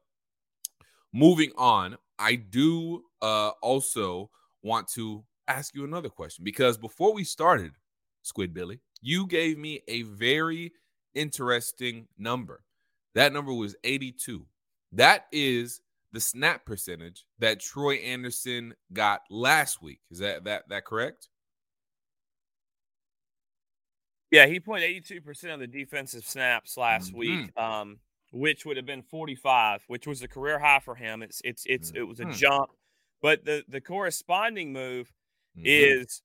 moving 1.12 1.51
on, 1.58 1.98
I 2.17 2.36
do 2.36 3.03
uh, 3.22 3.50
also 3.62 4.29
want 4.63 4.88
to 4.94 5.25
ask 5.50 5.75
you 5.75 5.84
another 5.84 6.08
question 6.08 6.46
because 6.46 6.77
before 6.77 7.13
we 7.13 7.25
started, 7.25 7.74
Squid 8.22 8.53
Billy, 8.53 8.79
you 9.01 9.27
gave 9.27 9.58
me 9.58 9.82
a 9.89 10.03
very 10.03 10.72
interesting 11.13 12.08
number. 12.17 12.63
That 13.15 13.34
number 13.34 13.53
was 13.53 13.75
82. 13.84 14.46
That 14.94 15.25
is 15.34 15.82
the 16.13 16.22
snap 16.22 16.65
percentage 16.65 17.25
that 17.39 17.60
Troy 17.60 17.96
Anderson 17.96 18.75
got 18.94 19.24
last 19.29 19.82
week. 19.82 20.00
Is 20.10 20.20
that 20.20 20.46
that 20.46 20.70
that 20.70 20.86
correct? 20.86 21.27
Yeah, 24.35 24.47
he 24.47 24.59
played 24.59 25.03
82% 25.03 25.53
of 25.53 25.59
the 25.61 25.67
defensive 25.67 26.25
snaps 26.25 26.77
last 26.77 27.09
mm-hmm. 27.09 27.17
week. 27.17 27.57
Um, 27.57 27.99
which 28.31 28.65
would 28.65 28.75
have 28.75 28.85
been 28.85 29.01
45, 29.01 29.85
which 29.87 30.05
was 30.05 30.21
a 30.21 30.27
career 30.27 30.59
high 30.59 30.79
for 30.79 30.93
him. 30.93 31.23
It's 31.23 31.41
it's 31.45 31.63
it's 31.67 31.91
it 31.91 32.01
was 32.01 32.19
a 32.19 32.23
mm-hmm. 32.23 32.33
jump, 32.33 32.69
but 33.21 33.45
the 33.45 33.63
the 33.69 33.79
corresponding 33.79 34.73
move 34.73 35.13
mm-hmm. 35.57 35.63
is 35.65 36.21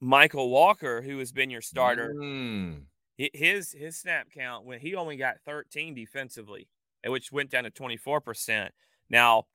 Michael 0.00 0.50
Walker, 0.50 1.02
who 1.02 1.18
has 1.18 1.32
been 1.32 1.50
your 1.50 1.62
starter. 1.62 2.14
Mm. 2.14 2.82
His 3.16 3.72
his 3.72 3.98
snap 3.98 4.28
count 4.32 4.64
when 4.64 4.78
he 4.78 4.94
only 4.94 5.16
got 5.16 5.36
13 5.44 5.94
defensively, 5.94 6.68
which 7.04 7.32
went 7.32 7.50
down 7.50 7.64
to 7.64 7.70
24 7.70 8.20
percent. 8.20 8.72
Now, 9.10 9.46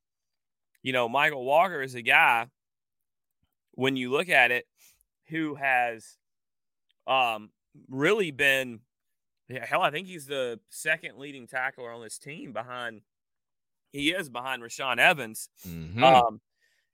you 0.83 0.91
know 0.91 1.07
Michael 1.07 1.45
Walker 1.45 1.81
is 1.81 1.95
a 1.95 2.01
guy 2.01 2.47
when 3.71 3.95
you 3.95 4.11
look 4.11 4.27
at 4.27 4.51
it 4.51 4.65
who 5.29 5.55
has 5.55 6.17
um 7.07 7.49
really 7.89 8.31
been 8.31 8.81
yeah, 9.49 9.65
hell, 9.65 9.81
I 9.81 9.91
think 9.91 10.07
he's 10.07 10.25
the 10.25 10.59
second 10.69 11.17
leading 11.17 11.47
tackler 11.47 11.91
on 11.91 12.01
this 12.01 12.17
team 12.17 12.51
behind. 12.51 13.01
He 13.91 14.09
is 14.09 14.29
behind 14.29 14.61
Rashaan 14.61 14.97
Evans. 14.97 15.49
Mm-hmm. 15.65 16.03
Um, 16.03 16.41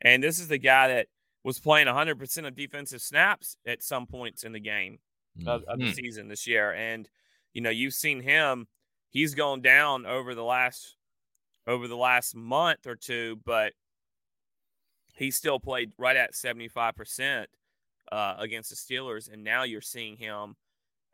and 0.02 0.24
this 0.24 0.40
is 0.40 0.48
the 0.48 0.60
guy 0.60 0.90
that 0.90 1.08
was 1.44 1.60
playing 1.60 1.88
100% 1.88 2.48
of 2.48 2.56
defensive 2.56 3.02
snaps 3.02 3.58
at 3.66 3.82
some 3.82 4.06
points 4.06 4.44
in 4.44 4.52
the 4.52 4.60
game 4.60 5.00
mm-hmm. 5.38 5.48
of, 5.48 5.64
of, 5.64 5.80
the 5.80 5.86
mm-hmm. 5.86 5.94
season 5.94 6.28
this 6.28 6.46
year. 6.46 6.72
And, 6.72 7.10
you 7.54 7.62
know, 7.62 7.72
you've 7.72 7.96
seen 7.96 8.22
him. 8.22 8.68
He's 9.10 9.34
gone 9.34 9.62
down 9.62 10.06
over 10.06 10.36
the 10.36 10.44
last 10.44 10.96
over 11.66 11.88
the 11.88 11.98
last 11.98 12.36
month 12.36 12.86
or 12.86 12.96
two, 12.96 13.40
but 13.46 13.74
he 15.16 15.32
still 15.32 15.60
played 15.60 15.92
right 15.98 16.18
at 16.18 16.34
75% 16.34 17.46
uh, 18.12 18.36
against 18.38 18.70
the 18.70 18.76
Steelers. 18.76 19.32
And 19.32 19.44
now 19.44 19.64
you're 19.64 19.82
seeing 19.82 20.18
him 20.18 20.56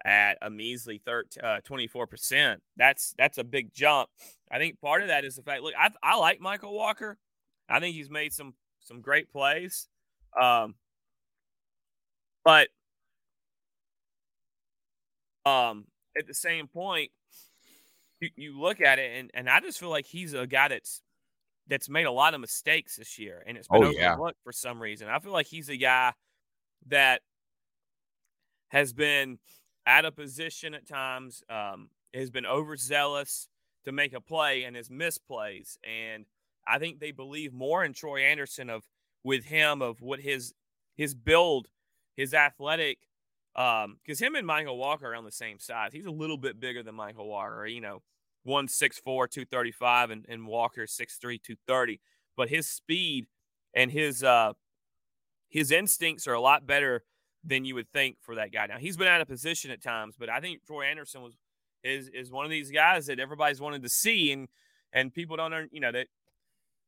at 0.05 0.37
a 0.41 0.49
measly 0.49 1.01
13, 1.05 1.43
uh, 1.43 1.59
24%. 1.67 2.57
That's 2.77 3.13
that's 3.17 3.37
a 3.37 3.43
big 3.43 3.73
jump. 3.73 4.09
I 4.51 4.57
think 4.57 4.79
part 4.81 5.01
of 5.01 5.09
that 5.09 5.25
is 5.25 5.35
the 5.35 5.43
fact. 5.43 5.61
Look, 5.61 5.73
I, 5.77 5.89
I 6.01 6.17
like 6.17 6.39
Michael 6.39 6.73
Walker. 6.73 7.17
I 7.69 7.79
think 7.79 7.95
he's 7.95 8.09
made 8.09 8.33
some 8.33 8.53
some 8.81 9.01
great 9.01 9.31
plays, 9.31 9.87
um, 10.39 10.75
but 12.43 12.69
um, 15.45 15.85
at 16.17 16.27
the 16.27 16.33
same 16.33 16.67
point, 16.67 17.11
you, 18.19 18.29
you 18.35 18.59
look 18.59 18.81
at 18.81 18.99
it 18.99 19.17
and, 19.17 19.31
and 19.33 19.49
I 19.49 19.59
just 19.59 19.79
feel 19.79 19.89
like 19.89 20.05
he's 20.05 20.33
a 20.33 20.47
guy 20.47 20.69
that's 20.69 21.01
that's 21.67 21.89
made 21.89 22.05
a 22.05 22.11
lot 22.11 22.33
of 22.33 22.41
mistakes 22.41 22.95
this 22.95 23.19
year, 23.19 23.43
and 23.45 23.57
it's 23.57 23.67
been 23.67 23.83
oh, 23.83 23.87
overlooked 23.87 24.37
yeah. 24.39 24.43
for 24.43 24.51
some 24.51 24.81
reason. 24.81 25.07
I 25.07 25.19
feel 25.19 25.31
like 25.31 25.45
he's 25.45 25.69
a 25.69 25.77
guy 25.77 26.13
that 26.89 27.21
has 28.69 28.93
been 28.93 29.39
out 29.87 30.05
of 30.05 30.15
position 30.15 30.73
at 30.73 30.87
times, 30.87 31.43
um, 31.49 31.89
has 32.13 32.29
been 32.29 32.45
overzealous 32.45 33.47
to 33.85 33.91
make 33.91 34.13
a 34.13 34.21
play 34.21 34.63
and 34.63 34.75
has 34.75 34.89
missed 34.89 35.25
plays. 35.27 35.77
And 35.83 36.25
I 36.67 36.77
think 36.79 36.99
they 36.99 37.11
believe 37.11 37.53
more 37.53 37.83
in 37.83 37.93
Troy 37.93 38.21
Anderson 38.21 38.69
of 38.69 38.83
with 39.23 39.45
him 39.45 39.81
of 39.81 40.01
what 40.01 40.19
his 40.19 40.53
his 40.95 41.15
build, 41.15 41.67
his 42.15 42.33
athletic, 42.33 42.99
um, 43.55 43.97
because 44.03 44.19
him 44.19 44.35
and 44.35 44.45
Michael 44.45 44.77
Walker 44.77 45.11
are 45.11 45.15
on 45.15 45.25
the 45.25 45.31
same 45.31 45.59
size. 45.59 45.91
He's 45.93 46.05
a 46.05 46.11
little 46.11 46.37
bit 46.37 46.59
bigger 46.59 46.83
than 46.83 46.95
Michael 46.95 47.27
Walker, 47.27 47.65
you 47.65 47.81
know, 47.81 48.01
one 48.43 48.67
six 48.67 48.99
four, 48.99 49.27
two 49.27 49.45
thirty 49.45 49.71
five, 49.71 50.11
and, 50.11 50.25
and 50.29 50.45
Walker 50.45 50.85
six 50.87 51.17
three, 51.17 51.39
two 51.39 51.55
thirty. 51.67 51.99
But 52.37 52.49
his 52.49 52.67
speed 52.67 53.27
and 53.73 53.91
his 53.91 54.23
uh 54.23 54.53
his 55.49 55.71
instincts 55.71 56.27
are 56.27 56.33
a 56.33 56.41
lot 56.41 56.65
better 56.65 57.03
than 57.43 57.65
you 57.65 57.75
would 57.75 57.89
think 57.91 58.17
for 58.21 58.35
that 58.35 58.51
guy. 58.51 58.67
Now 58.67 58.77
he's 58.77 58.97
been 58.97 59.07
out 59.07 59.21
of 59.21 59.27
position 59.27 59.71
at 59.71 59.81
times, 59.81 60.15
but 60.17 60.29
I 60.29 60.39
think 60.39 60.65
Troy 60.65 60.85
Anderson 60.85 61.21
was 61.21 61.35
is 61.83 62.09
is 62.09 62.31
one 62.31 62.45
of 62.45 62.51
these 62.51 62.71
guys 62.71 63.07
that 63.07 63.19
everybody's 63.19 63.61
wanted 63.61 63.83
to 63.83 63.89
see, 63.89 64.31
and 64.31 64.47
and 64.93 65.13
people 65.13 65.37
don't 65.37 65.71
you 65.71 65.79
know 65.79 65.91
that 65.91 66.07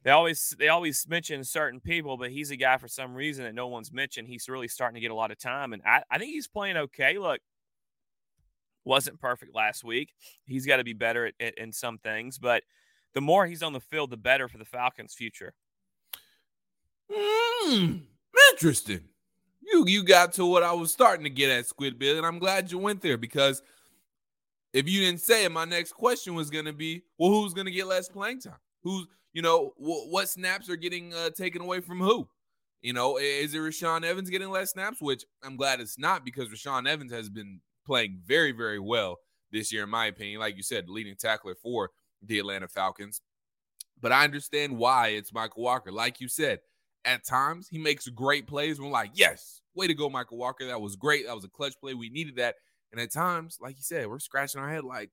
they 0.04 0.12
always 0.12 0.56
they 0.58 0.68
always 0.68 1.08
mention 1.08 1.44
certain 1.44 1.80
people, 1.80 2.18
but 2.18 2.32
he's 2.32 2.52
a 2.52 2.56
guy 2.56 2.78
for 2.78 2.88
some 2.88 3.14
reason 3.14 3.46
that 3.46 3.56
no 3.56 3.68
one's 3.68 3.92
mentioned. 3.92 4.28
He's 4.28 4.50
really 4.50 4.68
starting 4.68 4.96
to 4.96 5.02
get 5.02 5.12
a 5.12 5.16
lot 5.16 5.32
of 5.32 5.38
time, 5.38 5.74
and 5.74 5.82
I, 5.86 6.04
I 6.10 6.18
think 6.18 6.32
he's 6.32 6.48
playing 6.48 6.78
okay. 6.78 7.18
Look, 7.18 7.40
wasn't 8.84 9.20
perfect 9.20 9.54
last 9.54 9.84
week. 9.84 10.14
He's 10.46 10.66
got 10.66 10.78
to 10.78 10.84
be 10.84 10.94
better 10.94 11.28
at, 11.28 11.34
at, 11.40 11.58
in 11.58 11.72
some 11.72 11.98
things, 12.00 12.40
but 12.40 12.64
the 13.14 13.22
more 13.22 13.46
he's 13.46 13.62
on 13.64 13.74
the 13.74 13.80
field, 13.80 14.10
the 14.10 14.18
better 14.18 14.48
for 14.48 14.58
the 14.58 14.66
Falcons' 14.66 15.14
future. 15.14 15.54
Mm, 17.12 18.04
interesting 18.52 19.10
you 19.72 19.86
you 19.88 20.04
got 20.04 20.34
to 20.34 20.46
what 20.46 20.64
I 20.64 20.74
was 20.74 20.92
starting 20.92 21.24
to 21.24 21.30
get 21.30 21.50
at, 21.50 21.66
Squid 21.66 21.98
Bill, 21.98 22.18
and 22.18 22.26
I'm 22.26 22.40
glad 22.40 22.72
you 22.72 22.78
went 22.78 23.02
there 23.02 23.18
because 23.18 23.62
if 24.74 24.88
you 24.88 25.02
didn't 25.02 25.22
say 25.22 25.46
it, 25.46 25.52
my 25.52 25.66
next 25.66 25.94
question 25.94 26.34
was 26.34 26.50
going 26.50 26.66
to 26.66 26.74
be, 26.74 27.04
well, 27.18 27.30
who's 27.30 27.54
going 27.54 27.66
to 27.66 27.72
get 27.72 27.88
less 27.88 28.08
playing 28.08 28.42
time? 28.42 28.60
Who's 28.84 29.08
you 29.34 29.42
know 29.42 29.74
wh- 29.78 30.12
what 30.12 30.30
snaps 30.30 30.70
are 30.70 30.76
getting 30.76 31.14
uh, 31.14 31.30
taken 31.32 31.62
away 31.62 31.82
from 31.82 32.00
who? 32.00 32.28
You 32.82 32.94
know, 32.94 33.18
is 33.18 33.54
it 33.54 33.60
Rashaan 33.60 34.04
Evans 34.04 34.30
getting 34.30 34.50
less 34.50 34.72
snaps? 34.72 35.02
Which 35.02 35.24
I'm 35.44 35.56
glad 35.56 35.80
it's 35.80 36.00
not 36.00 36.26
because 36.26 36.50
Rashaan 36.50 36.88
Evans 36.88 37.12
has 37.12 37.30
been 37.30 37.62
playing 37.86 38.20
very, 38.26 38.52
very 38.52 38.80
well 38.80 39.18
this 39.52 39.72
year, 39.72 39.84
in 39.84 39.90
my 39.90 40.08
opinion. 40.08 40.40
Like 40.40 40.58
you 40.58 40.64
said, 40.64 40.90
leading 40.90 41.16
tackler 41.16 41.56
for 41.56 41.92
the 42.24 42.40
Atlanta 42.40 42.68
Falcons. 42.68 43.22
But 44.02 44.12
I 44.12 44.24
understand 44.24 44.78
why 44.78 45.10
it's 45.10 45.32
Michael 45.32 45.62
Walker. 45.62 45.92
Like 45.92 46.20
you 46.20 46.28
said, 46.28 46.60
at 47.06 47.26
times 47.26 47.68
he 47.70 47.78
makes 47.78 48.08
great 48.08 48.48
plays. 48.48 48.80
We're 48.80 48.90
like, 48.90 49.12
yes, 49.14 49.62
way 49.76 49.88
to 49.88 49.94
go, 49.94 50.10
Michael 50.10 50.38
Walker. 50.38 50.66
That 50.66 50.82
was 50.82 50.96
great. 50.96 51.26
That 51.28 51.36
was 51.36 51.46
a 51.46 51.50
clutch 51.50 51.74
play. 51.80 51.94
We 51.94 52.10
needed 52.10 52.36
that. 52.38 52.56
And 52.92 53.00
at 53.02 53.12
times, 53.12 53.58
like 53.62 53.78
you 53.78 53.84
said, 53.84 54.08
we're 54.08 54.20
scratching 54.20 54.62
our 54.62 54.70
head 54.70 54.84
like, 54.84 55.10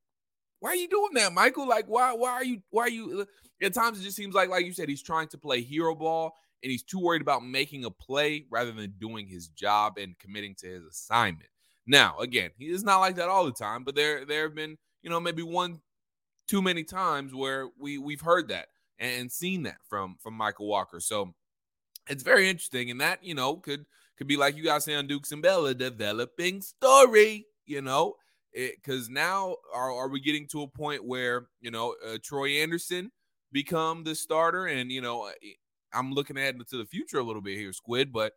why 0.61 0.71
are 0.71 0.77
you 0.77 0.89
doing 0.89 1.15
that, 1.15 1.33
Michael? 1.33 1.69
Like, 1.69 1.87
why, 1.87 2.13
why 2.13 2.31
are 2.31 2.45
you, 2.45 2.61
why 2.71 2.83
are 2.83 2.89
you? 2.89 3.27
At 3.63 3.75
times, 3.75 4.01
it 4.01 4.03
just 4.03 4.17
seems 4.17 4.35
like, 4.35 4.49
like 4.49 4.67
you 4.67 4.73
said, 4.73 4.89
he's 4.89 5.03
trying 5.03 5.29
to 5.29 5.39
play 5.39 5.61
hero 5.61 5.95
ball 5.95 6.35
and 6.63 6.73
he's 6.73 6.83
too 6.83 6.99
worried 6.99 7.23
about 7.23 7.45
making 7.45 7.85
a 7.85 7.91
play 7.91 8.45
rather 8.51 8.73
than 8.73 8.95
doing 8.99 9.29
his 9.29 9.49
job 9.49 9.99
and 9.99 10.19
committing 10.19 10.57
to 10.57 10.67
his 10.67 10.85
assignment. 10.85 11.49
Now, 11.87 12.19
again, 12.19 12.51
he 12.59 12.67
is 12.67 12.83
not 12.83 12.99
like 12.99 13.17
that 13.17 13.29
all 13.29 13.45
the 13.45 13.53
time, 13.53 13.85
but 13.85 13.95
there, 13.95 14.25
there 14.25 14.43
have 14.43 14.55
been, 14.57 14.77
you 15.03 15.11
know, 15.11 15.21
maybe 15.21 15.43
one 15.43 15.81
too 16.49 16.61
many 16.61 16.83
times 16.83 17.35
where 17.35 17.69
we 17.79 17.99
we've 17.99 18.23
heard 18.23 18.49
that 18.49 18.69
and 18.99 19.31
seen 19.31 19.63
that 19.65 19.77
from 19.89 20.17
from 20.21 20.35
Michael 20.35 20.67
Walker. 20.67 20.99
So 20.99 21.35
it's 22.09 22.23
very 22.23 22.49
interesting, 22.49 22.91
and 22.91 23.01
that 23.01 23.23
you 23.23 23.35
know 23.35 23.57
could 23.57 23.87
could 24.17 24.27
be 24.27 24.37
like 24.37 24.57
you 24.57 24.65
guys 24.65 24.85
say 24.85 24.95
on 24.95 25.07
Dukes 25.07 25.33
and 25.33 25.43
Bella, 25.43 25.75
developing 25.75 26.61
story. 26.61 27.47
You 27.67 27.83
know, 27.83 28.15
because 28.53 29.09
now 29.09 29.57
are 29.75 29.93
are 29.93 30.09
we 30.09 30.21
getting 30.21 30.47
to 30.49 30.63
a 30.63 30.69
point 30.69 31.05
where 31.05 31.49
you 31.61 31.71
know 31.71 31.95
uh, 32.07 32.19
Troy 32.23 32.63
Anderson 32.63 33.11
become 33.53 34.05
the 34.05 34.15
starter, 34.15 34.67
and 34.67 34.91
you 34.91 35.01
know 35.01 35.31
I'm 35.93 36.13
looking 36.13 36.37
ahead 36.37 36.57
into 36.57 36.77
the 36.77 36.87
future 36.87 37.19
a 37.19 37.23
little 37.23 37.43
bit 37.43 37.59
here, 37.59 37.73
Squid, 37.73 38.13
but. 38.13 38.33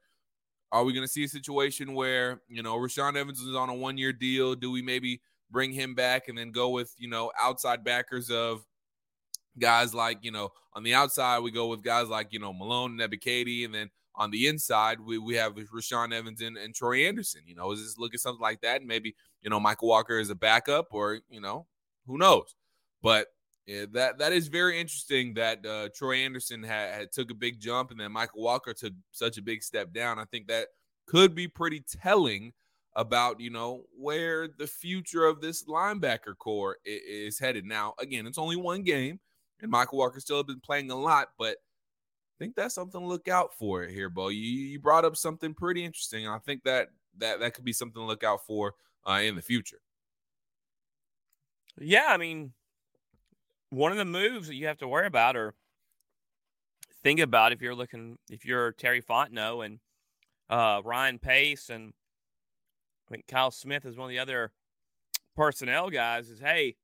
Are 0.74 0.86
we 0.86 0.94
going 0.94 1.04
to 1.06 1.12
see 1.12 1.26
a 1.26 1.28
situation 1.28 1.94
where, 1.94 2.44
you 2.48 2.64
know, 2.64 2.78
Rashaan 2.78 3.18
Evans 3.18 3.42
is 3.42 3.58
on 3.58 3.68
a 3.68 3.74
one 3.74 3.98
year 3.98 4.14
deal? 4.14 4.56
Do 4.56 4.72
we 4.72 4.82
maybe 4.82 5.20
bring 5.52 5.74
him 5.74 5.94
back 5.96 6.30
and 6.30 6.38
then 6.38 6.52
go 6.52 6.70
with, 6.70 6.96
you 6.98 7.10
know, 7.10 7.30
outside 7.38 7.84
backers 7.84 8.32
of 8.32 8.66
guys 9.60 9.94
like, 9.94 10.20
you 10.22 10.32
know, 10.32 10.50
on 10.74 10.84
the 10.84 10.94
outside, 10.94 11.40
we 11.40 11.52
go 11.52 11.68
with 11.68 11.84
guys 11.84 12.08
like, 12.08 12.28
you 12.32 12.40
know, 12.40 12.54
Malone 12.54 13.00
and 13.00 13.12
Ebiketie. 13.12 13.66
And 13.66 13.74
then 13.74 13.90
on 14.16 14.32
the 14.32 14.48
inside, 14.48 15.00
we, 15.00 15.18
we 15.18 15.36
have 15.36 15.56
Rashaan 15.56 16.14
Evans 16.14 16.42
and, 16.42 16.58
and 16.58 16.74
Troy 16.74 17.06
Anderson. 17.08 17.42
You 17.46 17.56
know, 17.56 17.72
is 17.72 17.82
this 17.82 17.98
look 17.98 18.14
at 18.14 18.20
something 18.20 18.42
like 18.42 18.62
that? 18.62 18.82
And 18.82 18.88
maybe, 18.88 19.16
you 19.42 19.50
know, 19.50 19.60
Michael 19.60 19.90
Walker 19.90 20.20
is 20.20 20.30
a 20.30 20.36
backup 20.36 20.88
or, 20.92 21.20
you 21.30 21.42
know, 21.42 21.68
who 22.08 22.18
knows? 22.18 22.56
But 23.02 23.28
yeah, 23.66 23.86
that 23.94 24.18
that 24.20 24.34
is 24.34 24.48
very 24.48 24.80
interesting 24.80 25.36
that 25.36 25.66
uh, 25.66 25.90
Troy 25.96 26.18
Anderson 26.18 26.64
had, 26.64 26.94
had 26.94 27.12
took 27.12 27.32
a 27.32 27.36
big 27.36 27.60
jump 27.60 27.92
and 27.92 28.00
then 28.00 28.12
Michael 28.12 28.42
Walker 28.42 28.74
took 28.74 28.94
such 29.12 29.38
a 29.38 29.42
big 29.42 29.64
step 29.64 29.94
down. 29.94 30.20
I 30.20 30.26
think 30.26 30.48
that 30.48 30.68
could 31.06 31.36
be 31.36 31.48
pretty 31.48 31.84
telling 32.02 32.54
about 32.96 33.40
you 33.40 33.50
know 33.50 33.84
where 33.98 34.48
the 34.48 34.68
future 34.68 35.26
of 35.26 35.42
this 35.42 35.64
linebacker 35.66 36.38
core 36.38 36.78
is, 36.86 37.40
headed. 37.40 37.66
Now, 37.66 37.94
again, 38.00 38.26
it's 38.28 38.38
only 38.38 38.56
one 38.56 38.84
game, 38.84 39.20
and 39.62 39.72
Michael 39.72 40.00
Walker 40.00 40.20
still 40.20 40.38
have 40.38 40.48
been 40.48 40.60
playing 40.60 40.92
a 40.92 40.96
lot, 40.96 41.30
but 41.38 41.58
I 41.58 42.38
think 42.40 42.56
that's 42.56 42.76
something 42.76 43.00
to 43.00 43.08
look 43.08 43.28
out 43.28 43.54
for 43.54 43.84
here, 43.84 44.10
Beau. 44.10 44.30
You, 44.30 44.42
you 44.42 44.80
brought 44.80 45.06
up 45.06 45.16
something 45.16 45.54
pretty 45.54 45.86
interesting. 45.86 46.28
I 46.28 46.40
think 46.40 46.64
that 46.64 46.90
that 47.18 47.40
that 47.40 47.54
could 47.54 47.66
be 47.66 47.74
something 47.74 48.02
to 48.02 48.06
look 48.06 48.24
out 48.24 48.46
for 48.46 48.74
uh, 49.08 49.22
in 49.24 49.36
the 49.36 49.42
future. 49.42 49.80
Yeah, 51.80 52.08
I 52.10 52.18
mean, 52.18 52.54
one 53.70 53.92
of 53.92 53.98
the 53.98 54.06
moves 54.06 54.48
that 54.48 54.56
you 54.56 54.68
have 54.68 54.78
to 54.80 54.88
worry 54.88 55.08
about 55.08 55.36
or 55.36 55.54
think 57.04 57.20
about 57.20 57.52
if 57.52 57.62
you're 57.62 57.76
looking 57.76 58.18
if 58.30 58.46
you're 58.46 58.72
Terry 58.74 59.02
Fontenot 59.02 59.66
and 59.66 59.80
uh, 60.50 60.82
Ryan 60.84 61.20
Pace 61.20 61.70
and 61.70 61.94
I 63.08 63.16
think 63.16 63.28
Kyle 63.28 63.52
Smith 63.52 63.86
is 63.86 63.98
one 63.98 64.06
of 64.06 64.10
the 64.10 64.20
other 64.20 64.52
personnel 65.36 65.90
guys. 65.90 66.30
Is 66.30 66.40
hey, 66.40 66.76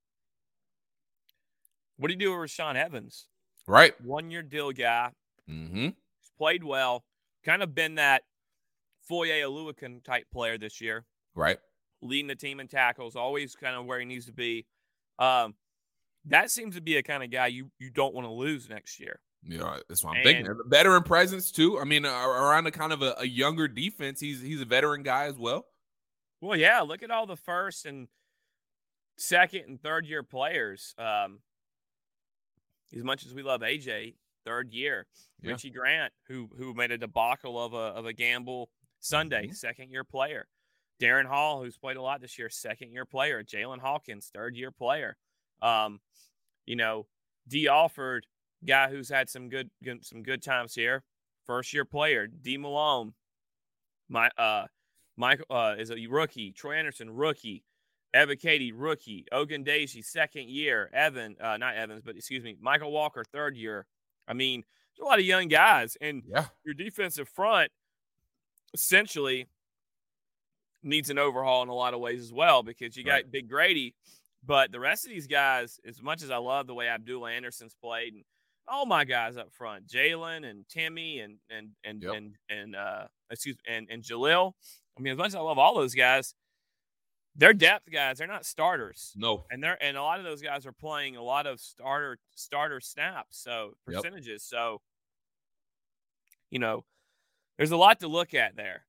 what 1.97 2.07
do 2.07 2.13
you 2.13 2.19
do 2.19 2.37
with 2.37 2.49
Rashaan 2.49 2.75
Evans? 2.75 3.27
Right, 3.67 3.93
one 4.01 4.31
year 4.31 4.43
deal 4.43 4.71
guy. 4.71 5.11
Mm-hmm. 5.49 5.85
He's 5.85 6.31
played 6.37 6.63
well. 6.63 7.03
Kind 7.43 7.61
of 7.61 7.75
been 7.75 7.95
that 7.95 8.23
Foye 9.07 9.41
Oluokun 9.41 10.03
type 10.03 10.25
player 10.31 10.57
this 10.57 10.81
year. 10.81 11.05
Right, 11.35 11.57
leading 12.01 12.27
the 12.27 12.35
team 12.35 12.59
in 12.59 12.67
tackles, 12.67 13.15
always 13.15 13.55
kind 13.55 13.75
of 13.75 13.85
where 13.85 13.99
he 13.99 14.05
needs 14.05 14.25
to 14.27 14.33
be. 14.33 14.65
Um, 15.19 15.55
that 16.25 16.51
seems 16.51 16.75
to 16.75 16.81
be 16.81 16.97
a 16.97 17.03
kind 17.03 17.23
of 17.23 17.31
guy 17.31 17.47
you 17.47 17.71
you 17.79 17.89
don't 17.89 18.13
want 18.13 18.25
to 18.25 18.31
lose 18.31 18.69
next 18.69 18.99
year. 18.99 19.19
Yeah, 19.43 19.77
that's 19.87 20.03
what 20.03 20.11
I'm 20.11 20.17
and, 20.17 20.25
thinking. 20.25 20.55
Veteran 20.67 21.03
presence 21.03 21.51
too. 21.51 21.79
I 21.79 21.83
mean, 21.83 22.05
around 22.05 22.67
a 22.67 22.71
kind 22.71 22.91
of 22.91 23.01
a, 23.01 23.15
a, 23.19 23.25
younger 23.25 23.67
defense, 23.67 24.19
he's 24.19 24.41
he's 24.41 24.61
a 24.61 24.65
veteran 24.65 25.03
guy 25.03 25.25
as 25.25 25.37
well. 25.37 25.65
Well, 26.41 26.57
yeah. 26.57 26.81
Look 26.81 27.03
at 27.03 27.11
all 27.11 27.25
the 27.25 27.37
first 27.37 27.85
and 27.85 28.07
second 29.17 29.63
and 29.67 29.81
third 29.81 30.05
year 30.05 30.23
players. 30.23 30.93
Um, 30.97 31.39
as 32.95 33.03
much 33.03 33.25
as 33.25 33.33
we 33.33 33.43
love 33.43 33.61
AJ, 33.61 34.15
third 34.45 34.71
year, 34.71 35.07
yeah. 35.41 35.51
Richie 35.51 35.69
Grant, 35.69 36.13
who 36.27 36.49
who 36.57 36.73
made 36.73 36.91
a 36.91 36.97
debacle 36.97 37.63
of 37.63 37.73
a 37.73 37.77
of 37.77 38.05
a 38.05 38.13
gamble 38.13 38.69
Sunday, 38.99 39.45
mm-hmm. 39.45 39.53
second 39.53 39.91
year 39.91 40.03
player. 40.03 40.47
Darren 40.99 41.25
Hall, 41.25 41.61
who's 41.61 41.77
played 41.77 41.97
a 41.97 42.01
lot 42.01 42.21
this 42.21 42.39
year, 42.39 42.49
second 42.49 42.91
year 42.91 43.05
player. 43.05 43.43
Jaylinn 43.43 43.79
Hawkins, 43.79 44.31
third 44.33 44.55
year 44.55 44.71
player. 44.71 45.15
Um, 45.61 45.99
you 46.65 46.75
know, 46.75 47.05
D. 47.47 47.67
Alford, 47.67 48.25
guy 48.65 48.89
who's 48.89 49.09
had 49.09 49.29
some 49.29 49.49
good, 49.49 49.69
good 49.83 50.03
some 50.05 50.23
good 50.23 50.41
times 50.41 50.73
here, 50.73 51.03
first 51.45 51.73
year 51.73 51.85
player. 51.85 52.27
D. 52.27 52.57
Malone, 52.57 53.13
my 54.09 54.29
uh 54.37 54.65
Michael 55.17 55.45
uh, 55.49 55.75
is 55.77 55.89
a 55.89 55.95
rookie. 56.07 56.51
Troy 56.51 56.75
Anderson, 56.75 57.09
rookie. 57.09 57.63
Ebiketie, 58.17 58.71
rookie. 58.73 59.25
Ogundeji, 59.31 60.03
second 60.03 60.49
year. 60.49 60.89
Evan, 60.93 61.35
uh, 61.39 61.57
not 61.57 61.75
Evans, 61.75 62.01
but 62.03 62.15
excuse 62.15 62.43
me, 62.43 62.57
Michael 62.59 62.91
Walker, 62.91 63.23
third 63.31 63.55
year. 63.55 63.85
I 64.27 64.33
mean, 64.33 64.63
there's 64.95 65.05
a 65.05 65.09
lot 65.09 65.19
of 65.19 65.25
young 65.25 65.47
guys, 65.47 65.95
and 66.01 66.23
yeah. 66.27 66.45
your 66.65 66.73
defensive 66.73 67.29
front 67.29 67.71
essentially 68.73 69.47
needs 70.83 71.09
an 71.09 71.19
overhaul 71.19 71.63
in 71.63 71.69
a 71.69 71.73
lot 71.73 71.93
of 71.93 71.99
ways 71.99 72.21
as 72.21 72.33
well 72.33 72.63
because 72.63 72.97
you 72.97 73.03
got 73.03 73.13
right. 73.13 73.31
Big 73.31 73.49
Grady, 73.49 73.93
but 74.45 74.71
the 74.71 74.79
rest 74.79 75.05
of 75.05 75.11
these 75.11 75.27
guys, 75.27 75.79
as 75.87 76.01
much 76.01 76.23
as 76.23 76.31
I 76.31 76.37
love 76.37 76.67
the 76.67 76.73
way 76.73 76.87
Abdul 76.87 77.27
Anderson's 77.27 77.75
played, 77.81 78.13
and 78.13 78.23
all 78.67 78.85
my 78.85 79.05
guys 79.05 79.37
up 79.37 79.53
front, 79.53 79.87
Jalen 79.87 80.49
and 80.49 80.67
Timmy 80.67 81.19
and 81.19 81.37
and 81.49 81.69
and 81.83 82.03
yep. 82.03 82.13
and 82.15 82.35
and 82.49 82.75
uh, 82.75 83.05
excuse 83.29 83.57
and 83.67 83.87
and 83.89 84.03
Jalil. 84.03 84.53
I 84.97 85.01
mean, 85.01 85.13
as 85.13 85.17
much 85.17 85.27
as 85.27 85.35
I 85.35 85.39
love 85.39 85.57
all 85.57 85.75
those 85.75 85.93
guys, 85.93 86.33
they're 87.37 87.53
depth 87.53 87.89
guys. 87.91 88.17
They're 88.17 88.27
not 88.27 88.45
starters. 88.45 89.13
No. 89.15 89.45
And 89.51 89.63
they're 89.63 89.81
and 89.81 89.95
a 89.95 90.01
lot 90.01 90.19
of 90.19 90.25
those 90.25 90.41
guys 90.41 90.65
are 90.65 90.71
playing 90.71 91.15
a 91.15 91.23
lot 91.23 91.45
of 91.45 91.59
starter 91.59 92.17
starter 92.35 92.79
snaps, 92.79 93.37
so 93.37 93.73
percentages. 93.85 94.27
Yep. 94.51 94.59
So, 94.59 94.81
you 96.49 96.59
know, 96.59 96.83
there's 97.57 97.71
a 97.71 97.77
lot 97.77 97.99
to 98.01 98.07
look 98.07 98.33
at 98.33 98.55
there. 98.55 98.85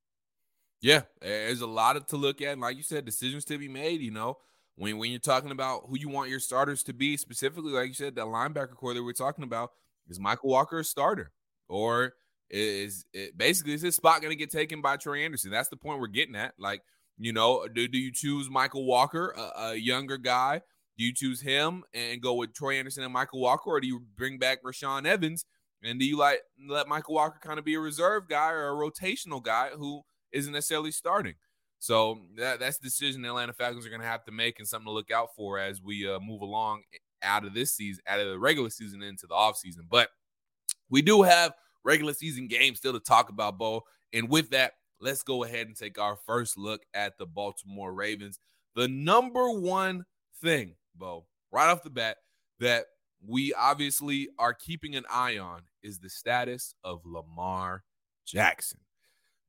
Yeah, 0.80 1.02
there's 1.20 1.60
a 1.60 1.66
lot 1.66 2.08
to 2.08 2.16
look 2.16 2.40
at, 2.40 2.52
and 2.52 2.60
like 2.60 2.76
you 2.76 2.82
said, 2.82 3.04
decisions 3.04 3.44
to 3.46 3.58
be 3.58 3.68
made. 3.68 4.00
You 4.00 4.12
know, 4.12 4.38
when 4.76 4.96
when 4.98 5.10
you're 5.10 5.20
talking 5.20 5.50
about 5.50 5.82
who 5.88 5.98
you 5.98 6.08
want 6.08 6.30
your 6.30 6.40
starters 6.40 6.82
to 6.84 6.92
be, 6.92 7.16
specifically, 7.16 7.72
like 7.72 7.88
you 7.88 7.94
said, 7.94 8.14
that 8.14 8.26
linebacker 8.26 8.76
core 8.76 8.94
that 8.94 9.02
we're 9.02 9.12
talking 9.12 9.44
about, 9.44 9.72
is 10.08 10.20
Michael 10.20 10.50
Walker 10.50 10.78
a 10.78 10.84
starter, 10.84 11.32
or 11.68 12.14
is 12.48 13.04
it 13.12 13.36
basically 13.36 13.74
is 13.74 13.82
his 13.82 13.96
spot 13.96 14.22
going 14.22 14.30
to 14.30 14.36
get 14.36 14.50
taken 14.50 14.80
by 14.80 14.96
Troy 14.96 15.24
Anderson? 15.24 15.50
That's 15.50 15.68
the 15.68 15.76
point 15.76 16.00
we're 16.00 16.06
getting 16.06 16.36
at. 16.36 16.54
Like, 16.58 16.82
you 17.18 17.32
know, 17.32 17.66
do, 17.66 17.88
do 17.88 17.98
you 17.98 18.12
choose 18.12 18.48
Michael 18.48 18.84
Walker, 18.84 19.34
a, 19.36 19.70
a 19.70 19.74
younger 19.74 20.16
guy? 20.16 20.62
Do 20.96 21.04
you 21.04 21.12
choose 21.14 21.40
him 21.40 21.84
and 21.94 22.20
go 22.20 22.34
with 22.34 22.54
Troy 22.54 22.76
Anderson 22.76 23.04
and 23.04 23.12
Michael 23.12 23.40
Walker, 23.40 23.70
or 23.70 23.80
do 23.80 23.86
you 23.86 24.02
bring 24.16 24.38
back 24.38 24.62
Rashaan 24.64 25.06
Evans? 25.06 25.44
And 25.82 26.00
do 26.00 26.04
you 26.04 26.16
like 26.16 26.40
let 26.68 26.88
Michael 26.88 27.14
Walker 27.14 27.38
kind 27.40 27.58
of 27.58 27.64
be 27.64 27.74
a 27.74 27.80
reserve 27.80 28.28
guy 28.28 28.50
or 28.50 28.68
a 28.68 28.90
rotational 28.90 29.42
guy 29.42 29.70
who 29.76 30.02
isn't 30.32 30.52
necessarily 30.52 30.90
starting? 30.90 31.34
So 31.78 32.22
that, 32.36 32.58
that's 32.58 32.78
the 32.78 32.88
decision 32.88 33.22
the 33.22 33.28
Atlanta 33.28 33.52
Falcons 33.52 33.86
are 33.86 33.90
going 33.90 34.00
to 34.00 34.06
have 34.06 34.24
to 34.24 34.32
make 34.32 34.58
and 34.58 34.66
something 34.66 34.86
to 34.86 34.92
look 34.92 35.12
out 35.12 35.28
for 35.36 35.60
as 35.60 35.80
we 35.80 36.08
uh, 36.08 36.18
move 36.18 36.42
along 36.42 36.82
out 37.22 37.44
of 37.44 37.54
this 37.54 37.72
season, 37.72 38.02
out 38.08 38.18
of 38.18 38.28
the 38.28 38.38
regular 38.38 38.70
season 38.70 39.02
into 39.02 39.28
the 39.28 39.34
offseason. 39.34 39.86
But 39.88 40.08
we 40.90 41.02
do 41.02 41.22
have 41.22 41.52
regular 41.84 42.14
season 42.14 42.48
games 42.48 42.78
still 42.78 42.92
to 42.92 43.00
talk 43.00 43.28
about, 43.28 43.58
Beau. 43.58 43.82
And 44.12 44.28
with 44.28 44.50
that, 44.50 44.72
let's 45.00 45.22
go 45.22 45.44
ahead 45.44 45.66
and 45.66 45.76
take 45.76 45.98
our 45.98 46.16
first 46.26 46.58
look 46.58 46.82
at 46.94 47.18
the 47.18 47.26
Baltimore 47.26 47.92
Ravens. 47.92 48.38
The 48.74 48.88
number 48.88 49.50
one 49.50 50.04
thing, 50.42 50.74
Beau, 50.94 51.26
right 51.50 51.68
off 51.68 51.82
the 51.82 51.90
bat, 51.90 52.18
that 52.60 52.86
we 53.26 53.52
obviously 53.54 54.28
are 54.38 54.54
keeping 54.54 54.94
an 54.94 55.04
eye 55.10 55.38
on 55.38 55.62
is 55.82 55.98
the 55.98 56.10
status 56.10 56.74
of 56.84 57.00
Lamar 57.04 57.82
Jackson. 58.24 58.80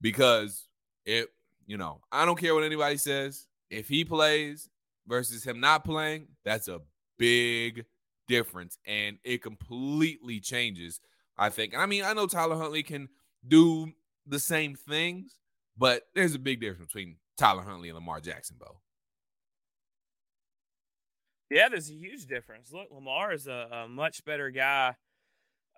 Because 0.02 0.68
it 1.06 1.30
you 1.70 1.78
know, 1.78 2.02
I 2.12 2.26
don't 2.26 2.40
care 2.40 2.56
what 2.56 2.64
anybody 2.64 2.98
says. 2.98 3.46
If 3.70 3.88
he 3.88 4.04
plays 4.04 4.70
versus 5.08 5.44
him 5.44 5.60
not 5.60 5.86
playing, 5.86 6.28
that's 6.44 6.68
a 6.68 6.82
big 7.20 7.86
difference. 8.28 8.80
And 8.88 9.20
it 9.24 9.44
completely 9.44 10.40
changes, 10.40 11.00
I 11.38 11.50
think. 11.50 11.78
I 11.78 11.86
mean, 11.86 12.04
I 12.04 12.14
know 12.14 12.26
Tyler 12.26 12.56
Huntley 12.56 12.82
can 12.82 13.08
do 13.48 13.92
the 14.30 14.40
same 14.40 14.76
things, 14.76 15.36
but 15.78 16.04
there's 16.16 16.36
a 16.36 16.40
big 16.40 16.62
difference 16.62 16.88
between 16.88 17.18
Tyler 17.38 17.64
Huntley 17.64 17.90
and 17.90 17.96
Lamar 17.96 18.20
Jackson, 18.20 18.58
Beau. 18.60 18.80
Yeah, 21.50 21.70
there's 21.70 21.90
a 21.90 21.94
huge 21.94 22.26
difference. 22.28 22.72
Look, 22.72 22.88
Lamar 22.92 23.34
is 23.34 23.48
a, 23.48 23.68
a 23.72 23.88
much 23.88 24.24
better 24.24 24.52
guy 24.52 24.96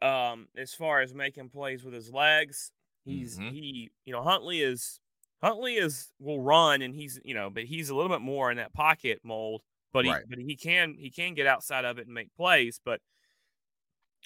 um, 0.02 0.48
as 0.58 0.74
far 0.74 1.02
as 1.02 1.14
making 1.14 1.50
plays 1.50 1.84
with 1.84 1.94
his 1.94 2.12
legs. 2.12 2.72
He's 3.06 3.38
mm-hmm. 3.38 3.50
he, 3.50 3.92
you 4.06 4.14
know, 4.14 4.22
Huntley 4.22 4.62
is 4.62 5.00
Huntley 5.42 5.76
is 5.76 6.10
will 6.20 6.42
run 6.42 6.82
and 6.82 6.94
he's 6.94 7.20
you 7.24 7.34
know, 7.34 7.50
but 7.50 7.64
he's 7.64 7.90
a 7.90 7.96
little 7.96 8.10
bit 8.10 8.22
more 8.22 8.52
in 8.52 8.58
that 8.58 8.74
pocket 8.74 9.20
mold. 9.24 9.62
But 9.94 10.06
he 10.06 10.12
right. 10.12 10.24
but 10.28 10.40
he 10.40 10.56
can 10.56 10.96
he 10.98 11.10
can 11.10 11.34
get 11.34 11.48
outside 11.48 11.86
of 11.86 11.98
it 12.00 12.06
and 12.06 12.14
make 12.14 12.36
plays. 12.36 12.80
But 12.84 13.00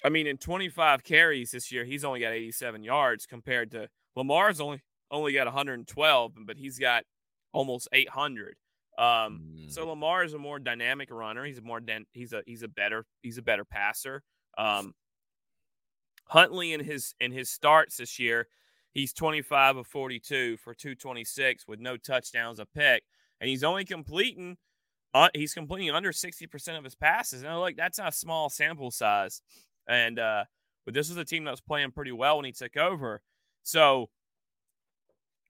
I 0.04 0.08
mean, 0.08 0.26
in 0.26 0.36
25 0.36 1.04
carries 1.04 1.50
this 1.50 1.72
year, 1.72 1.84
he's 1.84 2.04
only 2.04 2.20
got 2.20 2.32
87 2.32 2.82
yards 2.82 3.26
compared 3.26 3.70
to 3.70 3.88
Lamar's 4.16 4.60
only 4.60 4.80
only 5.10 5.32
got 5.32 5.46
112, 5.46 6.32
but 6.46 6.56
he's 6.56 6.78
got 6.78 7.04
almost 7.52 7.88
800. 7.92 8.56
Um, 8.98 9.04
mm. 9.04 9.70
So 9.70 9.86
Lamar 9.86 10.24
is 10.24 10.34
a 10.34 10.38
more 10.38 10.58
dynamic 10.58 11.10
runner. 11.10 11.44
He's 11.44 11.58
a 11.58 11.62
more 11.62 11.80
den- 11.80 12.06
he's 12.12 12.32
a 12.32 12.42
he's 12.46 12.62
a 12.62 12.68
better 12.68 13.04
he's 13.22 13.38
a 13.38 13.42
better 13.42 13.64
passer. 13.64 14.22
Um, 14.56 14.94
Huntley 16.28 16.72
in 16.72 16.80
his 16.80 17.14
in 17.20 17.30
his 17.30 17.50
starts 17.50 17.98
this 17.98 18.18
year, 18.18 18.48
he's 18.92 19.12
25 19.12 19.76
of 19.76 19.86
42 19.86 20.56
for 20.56 20.74
226 20.74 21.68
with 21.68 21.78
no 21.78 21.96
touchdowns, 21.96 22.58
a 22.58 22.66
pick, 22.66 23.04
and 23.40 23.48
he's 23.48 23.62
only 23.62 23.84
completing 23.84 24.56
uh, 25.14 25.28
he's 25.34 25.54
completing 25.54 25.90
under 25.90 26.12
60% 26.12 26.78
of 26.78 26.84
his 26.84 26.94
passes. 26.94 27.42
And 27.42 27.58
like 27.60 27.76
that's 27.76 27.98
not 27.98 28.08
a 28.08 28.16
small 28.16 28.50
sample 28.50 28.90
size. 28.90 29.40
And 29.88 30.18
uh, 30.18 30.44
but 30.84 30.94
this 30.94 31.08
was 31.08 31.18
a 31.18 31.24
team 31.24 31.44
that 31.44 31.50
was 31.50 31.60
playing 31.60 31.92
pretty 31.92 32.12
well 32.12 32.36
when 32.36 32.44
he 32.46 32.52
took 32.52 32.76
over. 32.76 33.22
So 33.66 34.10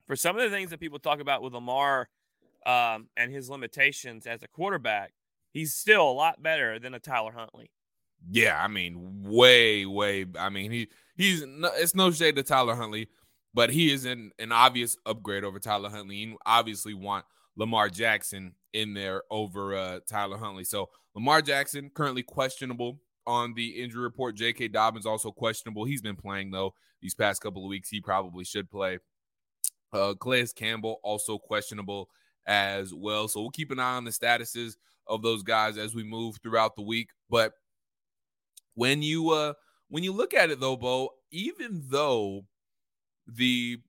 for 0.07 0.15
some 0.15 0.35
of 0.35 0.41
the 0.41 0.49
things 0.49 0.71
that 0.71 0.79
people 0.79 0.97
talk 0.97 1.19
about 1.19 1.43
with 1.43 1.53
Lamar 1.53 2.09
um, 2.65 3.09
and 3.15 3.31
his 3.31 3.47
limitations 3.47 4.25
as 4.25 4.41
a 4.41 4.47
quarterback, 4.47 5.13
he's 5.53 5.75
still 5.75 6.09
a 6.09 6.11
lot 6.11 6.41
better 6.41 6.79
than 6.79 6.95
a 6.95 6.99
Tyler 6.99 7.31
Huntley. 7.31 7.69
Yeah, 8.27 8.59
I 8.59 8.67
mean, 8.69 9.21
way, 9.23 9.85
way. 9.85 10.25
I 10.37 10.49
mean, 10.49 10.71
he 10.71 10.87
he's 11.15 11.45
it's 11.75 11.93
no 11.93 12.09
shade 12.09 12.35
to 12.37 12.43
Tyler 12.43 12.73
Huntley, 12.73 13.07
but 13.53 13.69
he 13.69 13.93
is 13.93 14.05
an, 14.05 14.31
an 14.39 14.51
obvious 14.51 14.97
upgrade 15.05 15.43
over 15.43 15.59
Tyler 15.59 15.89
Huntley. 15.89 16.15
You 16.15 16.39
obviously 16.43 16.95
want 16.95 17.23
Lamar 17.55 17.87
Jackson 17.87 18.55
in 18.73 18.95
there 18.95 19.21
over 19.29 19.75
uh, 19.75 19.99
Tyler 20.09 20.37
Huntley. 20.37 20.63
So 20.63 20.89
Lamar 21.13 21.43
Jackson 21.43 21.91
currently 21.93 22.23
questionable 22.23 22.99
on 23.27 23.53
the 23.53 23.81
injury 23.83 24.01
report. 24.01 24.35
J.K. 24.35 24.69
Dobbins 24.69 25.05
also 25.05 25.31
questionable. 25.31 25.85
He's 25.85 26.01
been 26.01 26.15
playing 26.15 26.49
though 26.49 26.73
these 27.01 27.13
past 27.13 27.41
couple 27.41 27.63
of 27.63 27.69
weeks. 27.69 27.89
He 27.89 28.01
probably 28.01 28.45
should 28.45 28.71
play. 28.71 28.97
Uh, 29.93 30.15
Calais 30.19 30.47
Campbell 30.55 30.99
also 31.03 31.37
questionable 31.37 32.09
as 32.47 32.93
well. 32.93 33.27
So 33.27 33.41
we'll 33.41 33.51
keep 33.51 33.71
an 33.71 33.79
eye 33.79 33.95
on 33.95 34.05
the 34.05 34.11
statuses 34.11 34.77
of 35.05 35.21
those 35.21 35.43
guys 35.43 35.77
as 35.77 35.93
we 35.93 36.03
move 36.03 36.37
throughout 36.41 36.75
the 36.75 36.81
week. 36.81 37.09
But 37.29 37.53
when 38.73 39.01
you 39.01 39.31
uh 39.31 39.53
when 39.89 40.03
you 40.03 40.13
look 40.13 40.33
at 40.33 40.49
it 40.49 40.59
though, 40.59 40.77
Beau, 40.77 41.09
even 41.31 41.83
though 41.89 42.45
the 43.27 43.79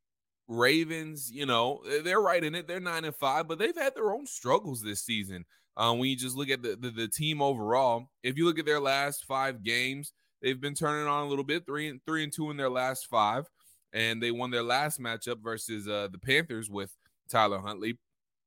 Ravens, 0.49 1.31
you 1.31 1.45
know, 1.45 1.83
they're 2.03 2.21
right 2.21 2.43
in 2.43 2.55
it. 2.55 2.67
They're 2.67 2.81
nine 2.81 3.05
and 3.05 3.15
five, 3.15 3.47
but 3.47 3.59
they've 3.59 3.77
had 3.77 3.95
their 3.95 4.13
own 4.13 4.27
struggles 4.27 4.83
this 4.83 5.03
season. 5.03 5.45
Um, 5.79 5.99
when 5.99 6.11
you 6.11 6.17
just 6.17 6.37
look 6.37 6.51
at 6.51 6.61
the, 6.61 6.77
the, 6.77 6.91
the 6.91 7.09
team 7.09 7.41
overall, 7.41 8.11
if 8.25 8.37
you 8.37 8.45
look 8.45 8.59
at 8.59 8.67
their 8.67 8.81
last 8.81 9.25
five 9.25 9.63
games, 9.63 10.13
they've 10.43 10.61
been 10.61 10.75
turning 10.75 11.07
on 11.07 11.25
a 11.25 11.29
little 11.29 11.45
bit, 11.45 11.65
three 11.67 11.89
and 11.89 12.01
three 12.05 12.25
and 12.25 12.33
two 12.33 12.51
in 12.51 12.57
their 12.57 12.69
last 12.69 13.07
five, 13.07 13.45
and 13.93 14.21
they 14.21 14.33
won 14.33 14.51
their 14.51 14.65
last 14.65 15.01
matchup 15.01 15.41
versus 15.41 15.87
uh, 15.89 16.09
the 16.11 16.19
Panthers 16.19 16.69
with 16.69 16.91
Tyler 17.31 17.61
Huntley. 17.61 17.97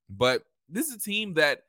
But 0.09 0.43
this 0.67 0.87
is 0.87 0.95
a 0.95 0.99
team 0.99 1.35
that 1.35 1.61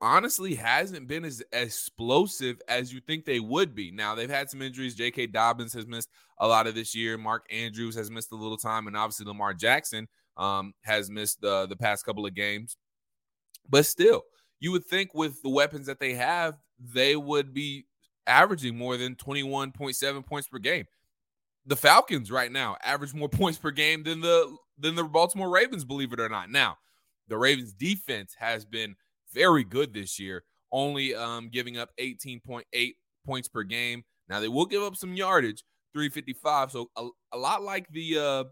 honestly 0.00 0.54
hasn't 0.54 1.08
been 1.08 1.24
as 1.24 1.42
explosive 1.52 2.62
as 2.68 2.92
you 2.92 3.00
think 3.00 3.24
they 3.24 3.40
would 3.40 3.74
be. 3.74 3.90
Now 3.90 4.14
they've 4.14 4.30
had 4.30 4.48
some 4.48 4.62
injuries. 4.62 4.94
J.K. 4.94 5.26
Dobbins 5.26 5.72
has 5.74 5.86
missed 5.86 6.08
a 6.38 6.46
lot 6.46 6.68
of 6.68 6.76
this 6.76 6.94
year. 6.94 7.18
Mark 7.18 7.44
Andrews 7.50 7.96
has 7.96 8.08
missed 8.08 8.30
a 8.32 8.36
little 8.36 8.56
time, 8.56 8.86
and 8.86 8.96
obviously 8.96 9.26
Lamar 9.26 9.52
Jackson 9.52 10.06
um, 10.36 10.72
has 10.82 11.10
missed 11.10 11.40
the 11.40 11.66
the 11.66 11.76
past 11.76 12.04
couple 12.04 12.24
of 12.24 12.34
games. 12.34 12.76
But 13.68 13.84
still, 13.84 14.22
you 14.60 14.72
would 14.72 14.86
think 14.86 15.14
with 15.14 15.42
the 15.42 15.48
weapons 15.48 15.86
that 15.86 15.98
they 15.98 16.14
have, 16.14 16.58
they 16.78 17.16
would 17.16 17.52
be 17.52 17.86
averaging 18.26 18.76
more 18.76 18.96
than 18.96 19.16
21.7 19.16 20.26
points 20.26 20.48
per 20.48 20.58
game. 20.58 20.84
The 21.66 21.76
Falcons 21.76 22.30
right 22.30 22.52
now 22.52 22.76
average 22.82 23.14
more 23.14 23.28
points 23.30 23.58
per 23.58 23.70
game 23.70 24.02
than 24.02 24.20
the 24.20 24.56
than 24.78 24.94
the 24.94 25.04
Baltimore 25.04 25.50
Ravens, 25.50 25.84
believe 25.84 26.12
it 26.12 26.20
or 26.20 26.28
not. 26.28 26.50
Now, 26.50 26.76
the 27.28 27.36
Ravens 27.36 27.74
defense 27.74 28.34
has 28.38 28.64
been 28.64 28.96
very 29.32 29.62
good 29.64 29.92
this 29.92 30.18
year, 30.18 30.44
only 30.72 31.14
um, 31.14 31.50
giving 31.50 31.76
up 31.76 31.90
18.8 32.00 32.94
points 33.26 33.48
per 33.48 33.62
game. 33.62 34.04
Now 34.28 34.40
they 34.40 34.48
will 34.48 34.66
give 34.66 34.82
up 34.82 34.96
some 34.96 35.14
yardage, 35.14 35.64
355. 35.92 36.70
So 36.70 36.90
a, 36.96 37.08
a 37.32 37.38
lot 37.38 37.62
like 37.62 37.88
the 37.90 38.18
uh, 38.18 38.44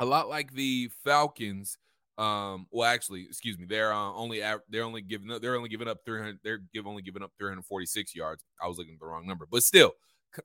a 0.00 0.04
lot 0.04 0.28
like 0.28 0.52
the 0.52 0.90
Falcons. 1.04 1.78
Um, 2.18 2.66
well, 2.70 2.88
actually, 2.88 3.22
excuse 3.22 3.58
me, 3.58 3.66
they're 3.68 3.92
uh, 3.92 4.12
only 4.12 4.42
they're 4.70 4.84
only 4.84 5.02
giving 5.02 5.30
up 5.30 5.42
they're 5.42 5.56
only 5.56 5.68
giving 5.68 5.88
up 5.88 5.98
300 6.04 6.38
they're 6.42 6.60
give 6.72 6.86
only 6.86 7.02
giving 7.02 7.22
up 7.22 7.32
346 7.38 8.14
yards. 8.14 8.44
I 8.62 8.66
was 8.66 8.78
looking 8.78 8.94
at 8.94 9.00
the 9.00 9.06
wrong 9.06 9.26
number, 9.26 9.46
but 9.50 9.62
still 9.62 9.92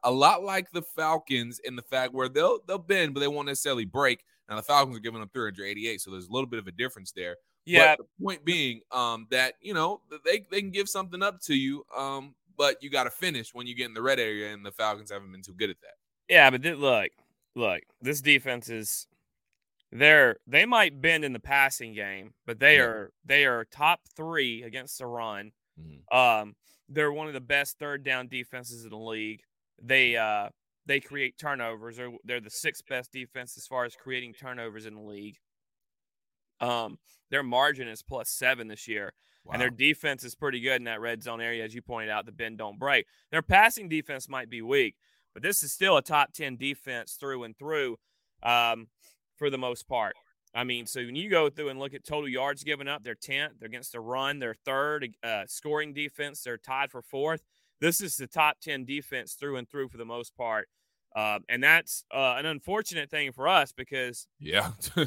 a 0.03 0.11
lot 0.11 0.43
like 0.43 0.71
the 0.71 0.81
Falcons 0.81 1.59
in 1.63 1.75
the 1.75 1.81
fact 1.81 2.13
where 2.13 2.29
they'll 2.29 2.59
they'll 2.67 2.77
bend, 2.77 3.13
but 3.13 3.19
they 3.19 3.27
won't 3.27 3.47
necessarily 3.47 3.85
break. 3.85 4.23
Now 4.49 4.57
the 4.57 4.63
Falcons 4.63 4.97
are 4.97 5.01
giving 5.01 5.21
up 5.21 5.29
388, 5.33 6.01
so 6.01 6.11
there's 6.11 6.27
a 6.27 6.31
little 6.31 6.47
bit 6.47 6.59
of 6.59 6.67
a 6.67 6.71
difference 6.71 7.11
there. 7.11 7.37
Yeah. 7.65 7.95
But 7.95 8.05
the 8.05 8.25
point 8.25 8.43
being, 8.43 8.81
um, 8.91 9.27
that 9.31 9.53
you 9.61 9.73
know 9.73 10.01
they 10.25 10.45
they 10.49 10.61
can 10.61 10.71
give 10.71 10.89
something 10.89 11.21
up 11.21 11.41
to 11.43 11.55
you, 11.55 11.85
um, 11.97 12.35
but 12.57 12.81
you 12.81 12.89
got 12.89 13.05
to 13.05 13.11
finish 13.11 13.53
when 13.53 13.67
you 13.67 13.75
get 13.75 13.85
in 13.85 13.93
the 13.93 14.01
red 14.01 14.19
area, 14.19 14.53
and 14.53 14.65
the 14.65 14.71
Falcons 14.71 15.11
haven't 15.11 15.31
been 15.31 15.41
too 15.41 15.53
good 15.53 15.69
at 15.69 15.79
that. 15.81 15.93
Yeah, 16.27 16.49
but 16.49 16.63
th- 16.63 16.77
look, 16.77 17.11
look, 17.55 17.81
this 18.01 18.21
defense 18.21 18.69
is 18.69 19.07
they're 19.91 20.37
they 20.47 20.65
might 20.65 21.01
bend 21.01 21.25
in 21.25 21.33
the 21.33 21.39
passing 21.39 21.93
game, 21.93 22.33
but 22.45 22.59
they 22.59 22.77
yeah. 22.77 22.83
are 22.83 23.11
they 23.25 23.45
are 23.45 23.65
top 23.65 24.01
three 24.15 24.63
against 24.63 24.97
the 24.99 25.05
run. 25.05 25.51
Mm-hmm. 25.79 26.17
Um, 26.17 26.55
they're 26.87 27.11
one 27.11 27.27
of 27.27 27.33
the 27.33 27.41
best 27.41 27.77
third 27.77 28.03
down 28.03 28.27
defenses 28.27 28.83
in 28.83 28.89
the 28.89 28.97
league. 28.97 29.41
They 29.81 30.15
uh 30.15 30.49
they 30.85 30.99
create 30.99 31.37
turnovers. 31.37 31.97
They're 31.97 32.11
they're 32.23 32.41
the 32.41 32.49
sixth 32.49 32.87
best 32.87 33.11
defense 33.11 33.57
as 33.57 33.67
far 33.67 33.85
as 33.85 33.95
creating 33.95 34.33
turnovers 34.33 34.85
in 34.85 34.95
the 34.95 35.01
league. 35.01 35.37
Um, 36.59 36.99
their 37.29 37.43
margin 37.43 37.87
is 37.87 38.01
plus 38.01 38.29
seven 38.29 38.67
this 38.67 38.87
year. 38.87 39.13
Wow. 39.43 39.53
And 39.53 39.61
their 39.61 39.69
defense 39.71 40.23
is 40.23 40.35
pretty 40.35 40.59
good 40.59 40.75
in 40.75 40.83
that 40.83 41.01
red 41.01 41.23
zone 41.23 41.41
area, 41.41 41.65
as 41.65 41.73
you 41.73 41.81
pointed 41.81 42.11
out, 42.11 42.27
the 42.27 42.31
bend 42.31 42.59
don't 42.59 42.77
break. 42.77 43.07
Their 43.31 43.41
passing 43.41 43.89
defense 43.89 44.29
might 44.29 44.49
be 44.49 44.61
weak, 44.61 44.95
but 45.33 45.41
this 45.41 45.63
is 45.63 45.71
still 45.71 45.97
a 45.97 46.01
top 46.03 46.33
10 46.33 46.57
defense 46.57 47.13
through 47.19 47.43
and 47.43 47.57
through 47.57 47.97
um, 48.43 48.87
for 49.41 49.49
the 49.49 49.57
most 49.57 49.87
part. 49.87 50.13
I 50.53 50.63
mean, 50.63 50.85
so 50.85 50.99
when 51.03 51.15
you 51.15 51.27
go 51.27 51.49
through 51.49 51.69
and 51.69 51.79
look 51.79 51.95
at 51.95 52.05
total 52.05 52.29
yards 52.29 52.63
given 52.63 52.87
up, 52.87 53.03
they're 53.03 53.15
10th. 53.15 53.53
They're 53.59 53.65
against 53.65 53.93
the 53.93 53.99
run. 53.99 54.37
They're 54.37 54.53
third. 54.53 55.09
Uh, 55.23 55.45
scoring 55.47 55.95
defense, 55.95 56.43
they're 56.43 56.59
tied 56.59 56.91
for 56.91 57.01
fourth. 57.01 57.41
This 57.79 58.01
is 58.01 58.17
the 58.17 58.27
top 58.27 58.57
10 58.61 58.85
defense 58.85 59.33
through 59.33 59.55
and 59.55 59.67
through 59.67 59.89
for 59.89 59.97
the 59.97 60.05
most 60.05 60.37
part. 60.37 60.67
Uh, 61.15 61.39
and 61.49 61.63
that's 61.63 62.03
uh, 62.13 62.35
an 62.37 62.45
unfortunate 62.45 63.09
thing 63.09 63.31
for 63.31 63.47
us 63.47 63.71
because 63.71 64.27
yeah, 64.39 64.69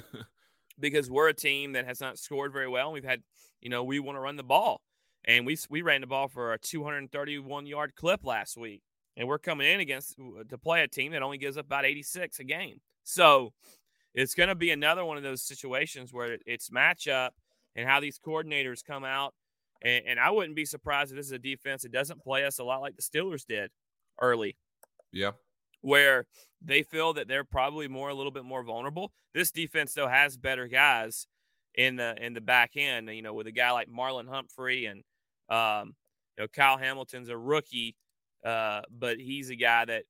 because 0.81 1.09
we're 1.09 1.29
a 1.29 1.35
team 1.35 1.75
that 1.75 1.87
has 1.87 2.01
not 2.01 2.19
scored 2.19 2.53
very 2.53 2.69
well. 2.69 2.91
We've 2.91 3.05
had, 3.05 3.23
you 3.61 3.71
know, 3.71 3.85
we 3.85 4.01
want 4.01 4.17
to 4.17 4.21
run 4.21 4.35
the 4.35 4.43
ball, 4.43 4.83
and 5.25 5.47
we 5.47 5.57
we 5.71 5.81
ran 5.83 6.01
the 6.01 6.09
ball 6.09 6.27
for 6.27 6.53
a 6.53 6.59
231 6.59 7.67
yard 7.67 7.95
clip 7.95 8.25
last 8.25 8.59
week, 8.59 8.83
and 9.17 9.29
we're 9.29 9.39
coming 9.39 9.69
in 9.69 9.79
against 9.79 10.17
to 10.49 10.59
play 10.59 10.83
a 10.83 10.89
team 10.89 11.13
that 11.13 11.23
only 11.23 11.39
gives 11.39 11.57
up 11.57 11.67
about 11.67 11.87
86 11.87 12.41
a 12.41 12.45
game. 12.45 12.81
So 13.05 13.53
it's 14.15 14.35
going 14.35 14.49
to 14.49 14.55
be 14.55 14.71
another 14.71 15.05
one 15.05 15.17
of 15.17 15.23
those 15.23 15.43
situations 15.43 16.13
where 16.13 16.39
it's 16.47 16.71
matchup 16.71 17.31
and 17.77 17.89
how 17.89 18.01
these 18.01 18.19
coordinators 18.19 18.85
come 18.85 19.05
out. 19.05 19.35
And, 19.83 20.05
and 20.07 20.21
I 20.21 20.31
wouldn't 20.31 20.57
be 20.57 20.65
surprised 20.65 21.11
if 21.11 21.17
this 21.17 21.27
is 21.27 21.33
a 21.33 21.39
defense 21.39 21.83
that 21.83 21.93
doesn't 21.93 22.23
play 22.23 22.45
us 22.45 22.59
a 22.59 22.65
lot 22.65 22.81
like 22.81 22.97
the 22.97 23.03
Steelers 23.03 23.45
did 23.47 23.71
early. 24.21 24.57
Yeah 25.13 25.33
where 25.85 26.27
they 26.63 26.83
feel 26.83 27.13
that 27.13 27.29
they're 27.29 27.45
probably 27.45 27.87
more 27.87 28.09
a 28.09 28.15
little 28.15 28.33
bit 28.33 28.45
more 28.45 28.65
vulnerable. 28.65 29.13
This 29.35 29.51
defense 29.51 29.93
though 29.93 30.09
has 30.09 30.37
better 30.37 30.67
guys 30.67 31.27
in 31.75 31.97
the 31.97 32.17
in 32.19 32.33
the 32.33 32.41
back 32.41 32.71
end. 32.77 33.11
You 33.11 33.23
know, 33.23 33.35
with 33.35 33.47
a 33.47 33.53
guy 33.53 33.71
like 33.71 33.89
Marlon 33.89 34.29
Humphrey 34.29 34.87
and 34.87 35.03
um, 35.51 35.95
you 36.37 36.45
know 36.45 36.49
Kyle 36.49 36.79
Hamilton's 36.79 37.29
a 37.29 37.37
rookie, 37.37 37.97
uh, 38.45 38.81
but 38.91 39.19
he's 39.19 39.51
a 39.51 39.57
guy 39.57 39.85
that 39.85 40.05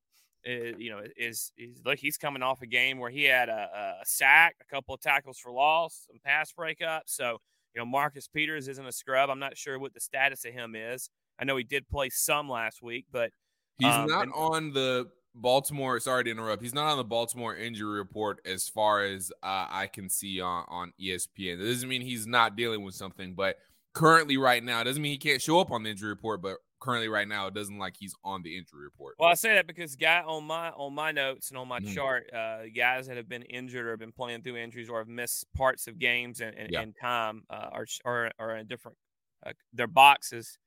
is, 0.44 0.74
uh, 0.74 0.78
you 0.78 0.90
know 0.90 1.00
is, 1.16 1.52
is 1.56 1.80
look 1.84 1.98
he's 1.98 2.16
coming 2.16 2.42
off 2.42 2.62
a 2.62 2.66
game 2.66 2.98
where 2.98 3.10
he 3.10 3.24
had 3.24 3.48
a, 3.48 3.98
a 4.02 4.06
sack, 4.06 4.56
a 4.60 4.74
couple 4.74 4.94
of 4.94 5.00
tackles 5.00 5.38
for 5.38 5.52
loss, 5.52 6.06
some 6.06 6.18
pass 6.24 6.52
breakups. 6.52 7.06
So 7.06 7.38
you 7.74 7.80
know 7.80 7.86
Marcus 7.86 8.28
Peters 8.28 8.68
isn't 8.68 8.86
a 8.86 8.92
scrub. 8.92 9.30
I'm 9.30 9.38
not 9.38 9.56
sure 9.56 9.78
what 9.78 9.94
the 9.94 10.00
status 10.00 10.44
of 10.44 10.52
him 10.52 10.74
is. 10.74 11.08
I 11.38 11.44
know 11.44 11.56
he 11.56 11.64
did 11.64 11.88
play 11.88 12.10
some 12.10 12.48
last 12.48 12.82
week, 12.82 13.06
but 13.10 13.30
he's 13.78 13.92
um, 13.92 14.08
not 14.08 14.24
and, 14.24 14.32
on 14.34 14.72
the 14.72 15.08
Baltimore. 15.34 15.98
Sorry 15.98 16.24
to 16.24 16.30
interrupt. 16.30 16.62
He's 16.62 16.74
not 16.74 16.90
on 16.90 16.96
the 16.96 17.04
Baltimore 17.04 17.56
injury 17.56 17.98
report 17.98 18.40
as 18.44 18.68
far 18.68 19.04
as 19.04 19.32
uh, 19.42 19.66
I 19.70 19.88
can 19.92 20.08
see 20.08 20.40
on 20.40 20.64
on 20.68 20.92
ESPN. 21.00 21.58
That 21.58 21.64
doesn't 21.64 21.88
mean 21.88 22.02
he's 22.02 22.26
not 22.26 22.56
dealing 22.56 22.84
with 22.84 22.94
something, 22.94 23.34
but 23.34 23.58
currently, 23.94 24.36
right 24.36 24.62
now, 24.62 24.82
doesn't 24.82 25.02
mean 25.02 25.12
he 25.12 25.18
can't 25.18 25.40
show 25.40 25.60
up 25.60 25.70
on 25.70 25.82
the 25.82 25.90
injury 25.90 26.10
report. 26.10 26.42
But 26.42 26.58
currently, 26.84 27.08
right 27.08 27.26
now, 27.26 27.46
it 27.46 27.54
doesn't 27.54 27.78
like 27.78 27.96
he's 27.98 28.14
on 28.22 28.42
the 28.42 28.56
injury 28.56 28.84
report. 28.84 29.16
Well, 29.18 29.30
I 29.30 29.34
say 29.34 29.54
that 29.54 29.66
because 29.66 29.96
guy 29.96 30.20
on 30.20 30.44
my 30.44 30.70
on 30.70 30.94
my 30.94 31.12
notes 31.12 31.48
and 31.48 31.58
on 31.58 31.66
my 31.66 31.80
mm. 31.80 31.94
chart, 31.94 32.30
uh, 32.32 32.64
guys 32.76 33.06
that 33.06 33.16
have 33.16 33.28
been 33.28 33.42
injured 33.42 33.86
or 33.86 33.90
have 33.90 33.98
been 33.98 34.12
playing 34.12 34.42
through 34.42 34.58
injuries 34.58 34.90
or 34.90 34.98
have 34.98 35.08
missed 35.08 35.46
parts 35.54 35.86
of 35.86 35.98
games 35.98 36.40
and, 36.40 36.56
and, 36.56 36.70
yeah. 36.70 36.82
and 36.82 36.94
time 37.00 37.44
uh, 37.48 37.70
are, 37.72 37.86
are 38.04 38.30
are 38.38 38.56
in 38.56 38.66
different. 38.66 38.98
Uh, 39.46 39.52
their 39.72 39.86
boxes 39.86 40.58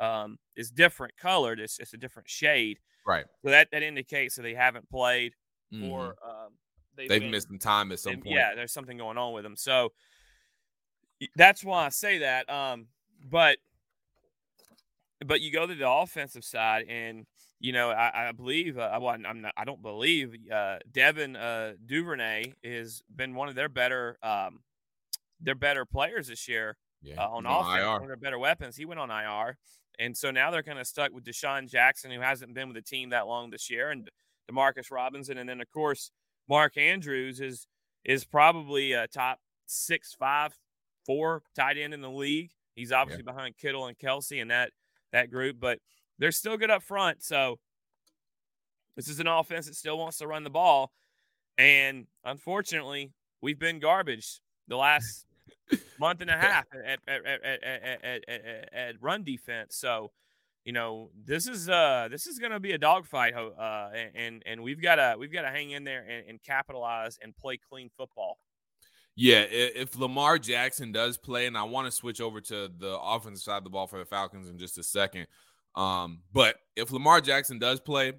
um, 0.00 0.38
is 0.56 0.70
different 0.70 1.16
colored. 1.16 1.60
It's 1.60 1.78
it's 1.78 1.92
a 1.92 1.98
different 1.98 2.28
shade. 2.28 2.78
Right. 3.06 3.26
So 3.44 3.50
that 3.50 3.68
that 3.72 3.82
indicates 3.82 4.36
that 4.36 4.42
they 4.42 4.54
haven't 4.54 4.88
played 4.90 5.32
mm-hmm. 5.72 5.90
or 5.90 6.16
um, 6.24 6.52
they've, 6.96 7.08
they've 7.08 7.20
been, 7.20 7.30
missed 7.30 7.48
some 7.48 7.58
time 7.58 7.92
at 7.92 7.98
some 7.98 8.14
point. 8.14 8.34
Yeah, 8.34 8.54
there's 8.54 8.72
something 8.72 8.96
going 8.96 9.18
on 9.18 9.32
with 9.32 9.44
them. 9.44 9.56
So 9.56 9.92
that's 11.34 11.64
why 11.64 11.86
I 11.86 11.88
say 11.90 12.18
that. 12.18 12.50
Um, 12.50 12.86
but 13.28 13.58
but 15.24 15.40
you 15.40 15.52
go 15.52 15.66
to 15.66 15.74
the 15.74 15.88
offensive 15.88 16.44
side, 16.44 16.86
and 16.88 17.26
you 17.60 17.72
know 17.72 17.90
I, 17.90 18.28
I 18.28 18.32
believe 18.32 18.78
uh, 18.78 18.98
well, 19.00 19.16
I'm 19.26 19.40
not 19.40 19.52
I 19.56 19.64
don't 19.64 19.82
believe 19.82 20.34
uh, 20.52 20.78
Devin 20.90 21.36
uh, 21.36 21.72
Duvernay 21.84 22.54
has 22.64 23.02
been 23.14 23.34
one 23.34 23.48
of 23.48 23.54
their 23.54 23.68
better 23.68 24.18
um, 24.22 24.60
their 25.40 25.54
better 25.54 25.84
players 25.84 26.28
this 26.28 26.48
year 26.48 26.76
yeah, 27.02 27.22
uh, 27.22 27.28
on 27.28 27.46
offense, 27.46 27.84
on 27.84 27.92
one 27.92 28.02
of 28.02 28.08
their 28.08 28.16
better 28.16 28.38
weapons. 28.38 28.76
He 28.76 28.84
went 28.84 29.00
on 29.00 29.10
IR, 29.10 29.58
and 29.98 30.16
so 30.16 30.30
now 30.30 30.50
they're 30.50 30.62
kind 30.62 30.78
of 30.78 30.86
stuck 30.86 31.12
with 31.12 31.24
DeSean 31.24 31.68
Jackson, 31.70 32.10
who 32.10 32.20
hasn't 32.20 32.54
been 32.54 32.68
with 32.68 32.76
the 32.76 32.82
team 32.82 33.10
that 33.10 33.26
long 33.26 33.50
this 33.50 33.70
year, 33.70 33.90
and 33.90 34.10
Demarcus 34.50 34.90
Robinson, 34.90 35.38
and 35.38 35.48
then 35.48 35.60
of 35.60 35.70
course 35.70 36.10
Mark 36.48 36.76
Andrews 36.76 37.40
is 37.40 37.66
is 38.04 38.24
probably 38.24 38.92
a 38.92 39.08
top 39.08 39.40
six, 39.66 40.14
five, 40.14 40.56
four 41.04 41.42
tight 41.56 41.76
end 41.76 41.92
in 41.92 42.00
the 42.00 42.10
league. 42.10 42.50
He's 42.74 42.92
obviously 42.92 43.24
yeah. 43.26 43.32
behind 43.32 43.56
Kittle 43.56 43.86
and 43.86 43.98
Kelsey, 43.98 44.40
and 44.40 44.50
that 44.50 44.70
that 45.16 45.30
group, 45.30 45.56
but 45.58 45.78
they're 46.18 46.32
still 46.32 46.56
good 46.56 46.70
up 46.70 46.82
front. 46.82 47.22
So 47.22 47.58
this 48.96 49.08
is 49.08 49.20
an 49.20 49.26
offense 49.26 49.66
that 49.66 49.74
still 49.74 49.98
wants 49.98 50.18
to 50.18 50.26
run 50.26 50.44
the 50.44 50.50
ball, 50.50 50.92
and 51.58 52.06
unfortunately, 52.24 53.12
we've 53.40 53.58
been 53.58 53.78
garbage 53.78 54.40
the 54.68 54.76
last 54.76 55.26
month 56.00 56.20
and 56.20 56.30
a 56.30 56.36
half 56.38 56.64
at, 56.72 56.98
at, 57.06 57.26
at, 58.26 58.72
at, 58.72 58.94
run 59.00 59.22
defense. 59.22 59.76
So, 59.76 60.12
you 60.64 60.72
know, 60.72 61.10
this 61.24 61.46
is 61.46 61.68
uh 61.68 62.08
this 62.10 62.26
is 62.26 62.38
going 62.38 62.52
to 62.52 62.60
be 62.60 62.72
a 62.72 62.78
dogfight, 62.78 63.34
uh, 63.34 63.90
and 64.14 64.42
and 64.46 64.62
we've 64.62 64.82
got 64.82 64.96
to 64.96 65.16
we've 65.18 65.32
got 65.32 65.42
to 65.42 65.50
hang 65.50 65.70
in 65.70 65.84
there 65.84 66.04
and, 66.08 66.28
and 66.28 66.42
capitalize 66.42 67.18
and 67.22 67.36
play 67.36 67.58
clean 67.58 67.90
football. 67.96 68.38
Yeah, 69.18 69.46
if 69.48 69.96
Lamar 69.96 70.38
Jackson 70.38 70.92
does 70.92 71.16
play, 71.16 71.46
and 71.46 71.56
I 71.56 71.62
want 71.62 71.86
to 71.86 71.90
switch 71.90 72.20
over 72.20 72.38
to 72.42 72.68
the 72.78 72.98
offensive 73.00 73.42
side 73.42 73.56
of 73.58 73.64
the 73.64 73.70
ball 73.70 73.86
for 73.86 73.98
the 73.98 74.04
Falcons 74.04 74.50
in 74.50 74.58
just 74.58 74.76
a 74.76 74.82
second. 74.82 75.26
Um, 75.74 76.20
but 76.34 76.56
if 76.76 76.92
Lamar 76.92 77.22
Jackson 77.22 77.58
does 77.58 77.80
play, 77.80 78.12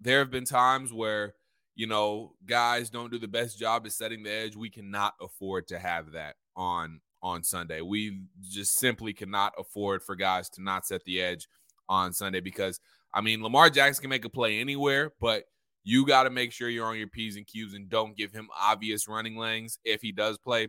there 0.00 0.20
have 0.20 0.30
been 0.30 0.44
times 0.44 0.92
where 0.92 1.34
you 1.74 1.88
know 1.88 2.34
guys 2.46 2.88
don't 2.88 3.10
do 3.10 3.18
the 3.18 3.26
best 3.26 3.58
job 3.58 3.84
at 3.84 3.92
setting 3.92 4.22
the 4.22 4.30
edge. 4.30 4.54
We 4.54 4.70
cannot 4.70 5.14
afford 5.20 5.66
to 5.68 5.78
have 5.78 6.12
that 6.12 6.36
on 6.54 7.00
on 7.20 7.42
Sunday. 7.42 7.80
We 7.80 8.22
just 8.40 8.78
simply 8.78 9.12
cannot 9.12 9.54
afford 9.58 10.02
for 10.04 10.14
guys 10.14 10.48
to 10.50 10.62
not 10.62 10.86
set 10.86 11.04
the 11.04 11.20
edge 11.20 11.48
on 11.88 12.12
Sunday 12.12 12.40
because 12.40 12.78
I 13.12 13.22
mean 13.22 13.42
Lamar 13.42 13.70
Jackson 13.70 14.02
can 14.02 14.10
make 14.10 14.24
a 14.24 14.28
play 14.28 14.60
anywhere, 14.60 15.12
but 15.20 15.44
you 15.84 16.06
got 16.06 16.24
to 16.24 16.30
make 16.30 16.52
sure 16.52 16.68
you're 16.68 16.86
on 16.86 16.98
your 16.98 17.08
P's 17.08 17.36
and 17.36 17.46
Q's 17.46 17.74
and 17.74 17.88
don't 17.88 18.16
give 18.16 18.32
him 18.32 18.48
obvious 18.58 19.08
running 19.08 19.36
lanes 19.36 19.78
if 19.84 20.00
he 20.00 20.12
does 20.12 20.38
play 20.38 20.68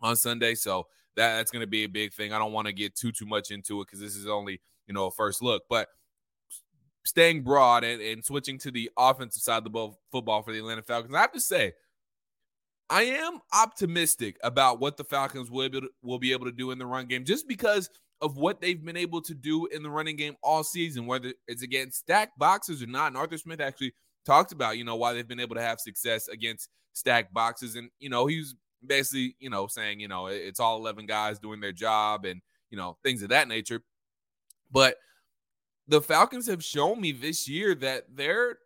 on 0.00 0.16
Sunday. 0.16 0.54
So 0.54 0.86
that, 1.16 1.36
that's 1.36 1.50
going 1.50 1.62
to 1.62 1.66
be 1.66 1.84
a 1.84 1.88
big 1.88 2.12
thing. 2.12 2.32
I 2.32 2.38
don't 2.38 2.52
want 2.52 2.66
to 2.66 2.72
get 2.72 2.94
too 2.94 3.12
too 3.12 3.26
much 3.26 3.50
into 3.50 3.80
it 3.80 3.86
because 3.86 4.00
this 4.00 4.16
is 4.16 4.26
only 4.26 4.60
you 4.86 4.94
know 4.94 5.06
a 5.06 5.10
first 5.10 5.42
look, 5.42 5.64
but 5.68 5.88
staying 7.04 7.42
broad 7.42 7.84
and, 7.84 8.02
and 8.02 8.24
switching 8.24 8.58
to 8.58 8.70
the 8.70 8.90
offensive 8.98 9.42
side 9.42 9.58
of 9.58 9.64
the 9.64 9.70
ball, 9.70 10.00
football 10.10 10.42
for 10.42 10.52
the 10.52 10.58
Atlanta 10.58 10.82
Falcons, 10.82 11.14
I 11.14 11.20
have 11.20 11.32
to 11.32 11.40
say 11.40 11.72
I 12.90 13.02
am 13.02 13.40
optimistic 13.52 14.38
about 14.42 14.80
what 14.80 14.96
the 14.96 15.04
Falcons 15.04 15.50
will 15.50 15.68
be, 15.68 15.80
to, 15.80 15.88
will 16.02 16.18
be 16.18 16.32
able 16.32 16.46
to 16.46 16.52
do 16.52 16.70
in 16.70 16.78
the 16.78 16.86
run 16.86 17.06
game 17.06 17.24
just 17.24 17.48
because 17.48 17.90
of 18.20 18.36
what 18.36 18.60
they've 18.60 18.82
been 18.82 18.96
able 18.96 19.20
to 19.22 19.34
do 19.34 19.66
in 19.66 19.82
the 19.82 19.90
running 19.90 20.16
game 20.16 20.36
all 20.42 20.64
season, 20.64 21.06
whether 21.06 21.32
it's 21.48 21.62
against 21.62 21.98
stacked 21.98 22.38
boxes 22.38 22.82
or 22.82 22.86
not. 22.86 23.08
And 23.08 23.16
Arthur 23.16 23.38
Smith 23.38 23.60
actually 23.60 23.92
talked 24.26 24.52
about, 24.52 24.76
you 24.76 24.84
know, 24.84 24.96
why 24.96 25.12
they've 25.12 25.26
been 25.26 25.40
able 25.40 25.54
to 25.54 25.62
have 25.62 25.80
success 25.80 26.28
against 26.28 26.68
stacked 26.92 27.32
boxes. 27.32 27.76
And, 27.76 27.90
you 27.98 28.10
know, 28.10 28.26
he's 28.26 28.54
basically, 28.84 29.36
you 29.38 29.48
know, 29.48 29.66
saying, 29.66 30.00
you 30.00 30.08
know, 30.08 30.26
it's 30.26 30.60
all 30.60 30.76
11 30.78 31.06
guys 31.06 31.38
doing 31.38 31.60
their 31.60 31.72
job 31.72 32.24
and, 32.24 32.42
you 32.70 32.76
know, 32.76 32.98
things 33.02 33.22
of 33.22 33.30
that 33.30 33.48
nature. 33.48 33.82
But 34.70 34.96
the 35.88 36.02
Falcons 36.02 36.46
have 36.48 36.64
shown 36.64 37.00
me 37.00 37.12
this 37.12 37.48
year 37.48 37.74
that 37.76 38.04
they're 38.14 38.58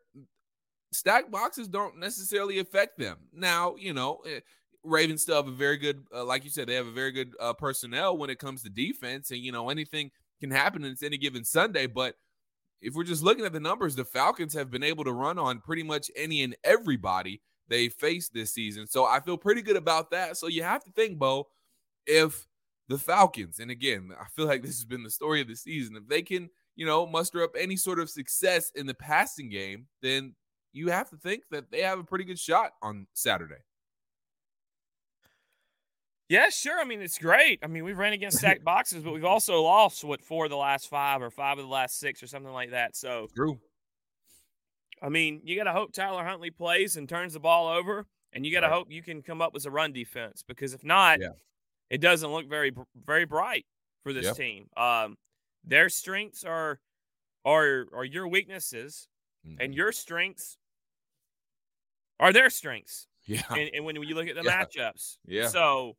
stacked 0.92 1.30
boxes 1.30 1.68
don't 1.68 1.98
necessarily 1.98 2.58
affect 2.58 2.98
them. 2.98 3.18
Now, 3.32 3.76
you 3.78 3.92
know, 3.92 4.20
eh, 4.26 4.40
Ravens 4.82 5.22
still 5.22 5.36
have 5.36 5.48
a 5.48 5.52
very 5.52 5.76
good, 5.76 6.04
uh, 6.14 6.24
like 6.24 6.44
you 6.44 6.50
said, 6.50 6.66
they 6.66 6.74
have 6.74 6.86
a 6.86 6.92
very 6.92 7.12
good 7.12 7.32
uh, 7.38 7.52
personnel 7.52 8.16
when 8.16 8.30
it 8.30 8.38
comes 8.38 8.62
to 8.62 8.70
defense, 8.70 9.30
and 9.30 9.40
you 9.40 9.52
know 9.52 9.68
anything 9.68 10.10
can 10.40 10.50
happen 10.50 10.84
in 10.84 10.96
any 11.02 11.18
given 11.18 11.44
Sunday. 11.44 11.86
But 11.86 12.14
if 12.80 12.94
we're 12.94 13.04
just 13.04 13.22
looking 13.22 13.44
at 13.44 13.52
the 13.52 13.60
numbers, 13.60 13.94
the 13.94 14.04
Falcons 14.04 14.54
have 14.54 14.70
been 14.70 14.82
able 14.82 15.04
to 15.04 15.12
run 15.12 15.38
on 15.38 15.60
pretty 15.60 15.82
much 15.82 16.10
any 16.16 16.42
and 16.42 16.56
everybody 16.64 17.42
they 17.68 17.88
faced 17.88 18.34
this 18.34 18.52
season. 18.52 18.86
So 18.86 19.04
I 19.04 19.20
feel 19.20 19.36
pretty 19.36 19.62
good 19.62 19.76
about 19.76 20.10
that. 20.10 20.36
So 20.36 20.48
you 20.48 20.62
have 20.62 20.82
to 20.84 20.90
think, 20.92 21.18
Beau, 21.18 21.48
if 22.06 22.46
the 22.88 22.98
Falcons, 22.98 23.60
and 23.60 23.70
again, 23.70 24.10
I 24.18 24.24
feel 24.34 24.46
like 24.46 24.62
this 24.62 24.76
has 24.76 24.84
been 24.84 25.04
the 25.04 25.10
story 25.10 25.40
of 25.40 25.48
the 25.48 25.54
season, 25.54 25.96
if 25.96 26.08
they 26.08 26.22
can, 26.22 26.50
you 26.74 26.86
know, 26.86 27.06
muster 27.06 27.42
up 27.42 27.52
any 27.56 27.76
sort 27.76 28.00
of 28.00 28.10
success 28.10 28.72
in 28.74 28.86
the 28.86 28.94
passing 28.94 29.48
game, 29.48 29.86
then 30.02 30.34
you 30.72 30.88
have 30.88 31.10
to 31.10 31.16
think 31.16 31.44
that 31.50 31.70
they 31.70 31.82
have 31.82 31.98
a 31.98 32.04
pretty 32.04 32.24
good 32.24 32.38
shot 32.38 32.72
on 32.82 33.06
Saturday. 33.14 33.62
Yeah, 36.30 36.48
sure. 36.48 36.78
I 36.80 36.84
mean, 36.84 37.02
it's 37.02 37.18
great. 37.18 37.58
I 37.60 37.66
mean, 37.66 37.82
we've 37.82 37.98
ran 37.98 38.12
against 38.12 38.38
stacked 38.38 38.64
boxes, 38.64 39.02
but 39.02 39.12
we've 39.12 39.24
also 39.24 39.60
lost 39.62 40.04
what 40.04 40.22
four 40.22 40.44
of 40.44 40.50
the 40.50 40.56
last 40.56 40.88
five 40.88 41.22
or 41.22 41.30
five 41.30 41.58
of 41.58 41.64
the 41.64 41.70
last 41.70 41.98
six 41.98 42.22
or 42.22 42.28
something 42.28 42.52
like 42.52 42.70
that. 42.70 42.94
So 42.94 43.26
true. 43.34 43.58
I 45.02 45.08
mean, 45.08 45.40
you 45.42 45.56
got 45.56 45.64
to 45.64 45.72
hope 45.72 45.92
Tyler 45.92 46.24
Huntley 46.24 46.50
plays 46.50 46.96
and 46.96 47.08
turns 47.08 47.32
the 47.32 47.40
ball 47.40 47.66
over, 47.66 48.06
and 48.32 48.46
you 48.46 48.52
got 48.52 48.60
to 48.60 48.68
right. 48.68 48.74
hope 48.74 48.92
you 48.92 49.02
can 49.02 49.22
come 49.22 49.42
up 49.42 49.52
with 49.52 49.66
a 49.66 49.70
run 49.72 49.92
defense 49.92 50.44
because 50.46 50.72
if 50.72 50.84
not, 50.84 51.20
yeah. 51.20 51.30
it 51.90 52.00
doesn't 52.00 52.30
look 52.30 52.48
very 52.48 52.72
very 53.04 53.24
bright 53.24 53.66
for 54.04 54.12
this 54.12 54.26
yep. 54.26 54.36
team. 54.36 54.66
Um, 54.76 55.16
their 55.64 55.88
strengths 55.88 56.44
are 56.44 56.78
are 57.44 57.86
are 57.92 58.04
your 58.04 58.28
weaknesses, 58.28 59.08
mm-hmm. 59.44 59.60
and 59.60 59.74
your 59.74 59.90
strengths 59.90 60.58
are 62.20 62.32
their 62.32 62.50
strengths. 62.50 63.08
Yeah. 63.26 63.42
And, 63.50 63.70
and 63.74 63.84
when 63.84 63.96
you 63.96 64.14
look 64.14 64.28
at 64.28 64.36
the 64.36 64.42
yeah. 64.44 64.64
matchups. 64.64 65.16
Yeah. 65.26 65.48
So 65.48 65.96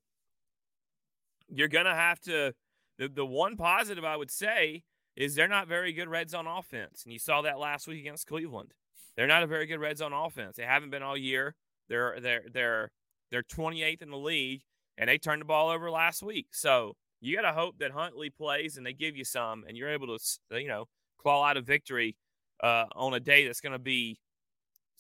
you're 1.52 1.68
going 1.68 1.86
to 1.86 1.96
have 1.96 2.20
to. 2.22 2.54
The, 2.98 3.08
the 3.08 3.26
one 3.26 3.58
positive 3.58 4.04
I 4.04 4.16
would 4.16 4.32
say 4.32 4.84
is 5.16 5.36
they're 5.36 5.48
not 5.48 5.68
very 5.68 5.94
good 5.94 6.08
red 6.08 6.30
zone 6.30 6.48
offense. 6.48 7.04
And 7.04 7.14
you 7.14 7.20
saw 7.20 7.42
that 7.42 7.60
last 7.60 7.88
week 7.88 8.00
against 8.00 8.28
Cleveland. 8.28 8.74
They're 9.16 9.28
not 9.28 9.44
a 9.44 9.48
very 9.48 9.66
good 9.66 9.80
red 9.80 9.98
zone 9.98 10.14
offense. 10.14 10.58
They 10.58 10.64
haven't 10.64 10.92
been 10.92 11.04
all 11.04 11.18
year. 11.18 11.56
They're 11.90 12.20
they're 12.20 12.44
they're 12.52 12.92
they're 13.30 13.44
28th 13.44 14.02
in 14.02 14.10
the 14.10 14.18
league, 14.18 14.62
and 14.98 15.10
they 15.10 15.18
turned 15.18 15.42
the 15.42 15.46
ball 15.46 15.70
over 15.70 15.92
last 15.92 16.24
week. 16.24 16.48
So 16.52 16.96
you 17.20 17.36
got 17.36 17.44
to 17.44 17.54
hope 17.54 17.78
that 17.80 17.92
Huntley 17.92 18.30
plays 18.30 18.78
and 18.78 18.86
they 18.86 18.94
give 18.94 19.16
you 19.16 19.26
some, 19.26 19.66
and 19.68 19.76
you're 19.76 19.90
able 19.90 20.18
to 20.18 20.60
you 20.60 20.68
know 20.68 20.86
claw 21.18 21.46
out 21.46 21.58
a 21.58 21.62
victory 21.62 22.16
uh, 22.64 22.86
on 22.96 23.14
a 23.14 23.20
day 23.20 23.46
that's 23.46 23.62
going 23.62 23.74
to 23.74 23.80
be 23.80 24.20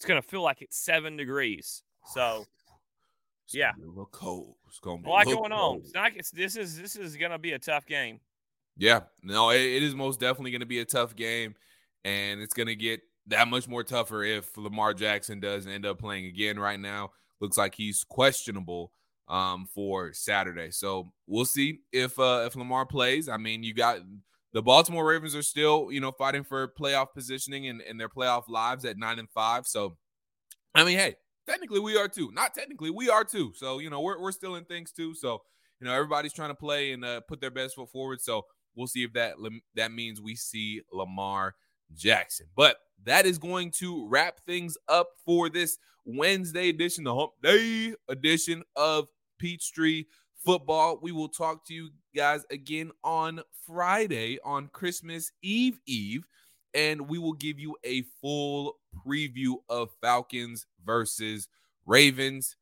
it's 0.01 0.07
gonna 0.07 0.21
feel 0.23 0.41
like 0.41 0.63
it's 0.63 0.83
seven 0.83 1.15
degrees. 1.15 1.83
So 2.07 2.45
it's 3.51 3.57
yeah, 3.57 3.71
a 3.77 3.85
little 3.85 4.07
cold. 4.11 4.55
It's 4.67 4.79
gonna 4.79 5.01
be 5.01 5.09
a 5.09 5.11
lot 5.11 5.25
going 5.25 5.51
cold. 5.51 5.51
on. 5.51 5.77
It's 5.79 5.93
not. 5.93 6.11
It's, 6.15 6.31
this 6.31 6.55
is 6.55 6.79
this 6.79 6.95
is 6.95 7.17
gonna 7.17 7.37
be 7.37 7.51
a 7.51 7.59
tough 7.59 7.85
game. 7.85 8.21
Yeah, 8.77 9.01
no, 9.21 9.49
it, 9.49 9.59
it 9.59 9.83
is 9.83 9.93
most 9.93 10.21
definitely 10.21 10.51
gonna 10.51 10.65
be 10.65 10.79
a 10.79 10.85
tough 10.85 11.15
game, 11.15 11.55
and 12.05 12.39
it's 12.39 12.53
gonna 12.53 12.75
get 12.75 13.01
that 13.27 13.49
much 13.49 13.67
more 13.67 13.83
tougher 13.83 14.23
if 14.23 14.55
Lamar 14.55 14.93
Jackson 14.93 15.41
does 15.41 15.67
end 15.67 15.85
up 15.85 15.99
playing 15.99 16.27
again. 16.27 16.57
Right 16.57 16.79
now, 16.79 17.11
looks 17.41 17.57
like 17.57 17.75
he's 17.75 18.05
questionable 18.05 18.93
um, 19.27 19.67
for 19.73 20.13
Saturday. 20.13 20.71
So 20.71 21.11
we'll 21.27 21.45
see 21.45 21.79
if 21.91 22.17
uh, 22.17 22.43
if 22.45 22.55
Lamar 22.55 22.85
plays. 22.85 23.27
I 23.27 23.35
mean, 23.35 23.63
you 23.63 23.73
got 23.73 23.99
the 24.53 24.61
Baltimore 24.61 25.05
Ravens 25.05 25.35
are 25.35 25.41
still, 25.41 25.89
you 25.91 25.99
know, 25.99 26.11
fighting 26.11 26.43
for 26.43 26.67
playoff 26.79 27.07
positioning 27.13 27.67
and, 27.67 27.81
and 27.81 27.99
their 27.99 28.09
playoff 28.09 28.43
lives 28.47 28.85
at 28.85 28.97
nine 28.97 29.19
and 29.19 29.29
five. 29.29 29.65
So, 29.65 29.97
I 30.73 30.83
mean, 30.83 30.97
hey, 30.97 31.15
technically 31.47 31.79
we 31.79 31.97
are 31.97 32.07
too. 32.07 32.31
Not 32.33 32.53
technically, 32.53 32.89
we 32.89 33.09
are 33.09 33.23
too. 33.23 33.53
So, 33.55 33.79
you 33.79 33.89
know, 33.89 34.01
we're, 34.01 34.19
we're 34.19 34.31
still 34.31 34.55
in 34.55 34.65
things 34.65 34.91
too. 34.91 35.13
So, 35.15 35.41
you 35.79 35.87
know, 35.87 35.93
everybody's 35.93 36.33
trying 36.33 36.49
to 36.49 36.55
play 36.55 36.91
and 36.91 37.03
uh, 37.03 37.21
put 37.21 37.41
their 37.41 37.51
best 37.51 37.75
foot 37.75 37.89
forward. 37.91 38.21
So, 38.21 38.45
we'll 38.75 38.87
see 38.87 39.03
if 39.03 39.13
that 39.13 39.35
that 39.75 39.91
means 39.91 40.21
we 40.21 40.35
see 40.35 40.81
Lamar 40.91 41.55
Jackson. 41.93 42.47
But 42.55 42.77
that 43.03 43.25
is 43.25 43.37
going 43.37 43.71
to 43.79 44.07
wrap 44.07 44.39
things 44.45 44.77
up 44.87 45.09
for 45.25 45.49
this 45.49 45.77
Wednesday 46.05 46.69
edition, 46.69 47.03
the 47.03 47.15
Hump 47.15 47.31
Day 47.41 47.93
edition 48.07 48.63
of 48.75 49.07
Peachtree 49.39 50.05
Football. 50.43 50.99
We 51.01 51.11
will 51.11 51.29
talk 51.29 51.65
to 51.67 51.73
you 51.73 51.89
guys 52.15 52.45
again 52.51 52.91
on 53.03 53.41
Friday 53.65 54.39
on 54.43 54.67
Christmas 54.67 55.31
Eve 55.41 55.79
Eve, 55.85 56.25
and 56.73 57.09
we 57.09 57.17
will 57.17 57.33
give 57.33 57.59
you 57.59 57.75
a 57.83 58.03
full 58.21 58.79
preview 59.05 59.55
of 59.69 59.89
Falcons 60.01 60.65
versus 60.85 61.47
Ravens. 61.85 62.55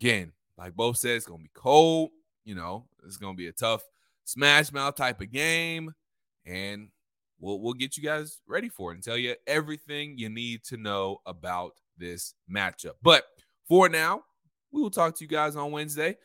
Again, 0.00 0.32
like 0.56 0.74
Beau 0.74 0.92
said, 0.92 1.16
it's 1.16 1.26
gonna 1.26 1.42
be 1.42 1.50
cold. 1.54 2.10
You 2.44 2.54
know, 2.54 2.86
it's 3.06 3.16
gonna 3.16 3.34
be 3.34 3.48
a 3.48 3.52
tough 3.52 3.82
smash 4.24 4.72
mouth 4.72 4.96
type 4.96 5.20
of 5.20 5.32
game, 5.32 5.92
and 6.44 6.88
we'll 7.38 7.60
we'll 7.60 7.74
get 7.74 7.96
you 7.96 8.02
guys 8.02 8.40
ready 8.46 8.68
for 8.68 8.92
it 8.92 8.96
and 8.96 9.04
tell 9.04 9.16
you 9.18 9.34
everything 9.46 10.18
you 10.18 10.28
need 10.28 10.64
to 10.64 10.76
know 10.76 11.18
about 11.26 11.72
this 11.96 12.34
matchup. 12.50 12.94
But 13.02 13.24
for 13.68 13.88
now, 13.88 14.24
we 14.72 14.82
will 14.82 14.90
talk 14.90 15.16
to 15.16 15.24
you 15.24 15.28
guys 15.28 15.56
on 15.56 15.72
Wednesday. 15.72 16.16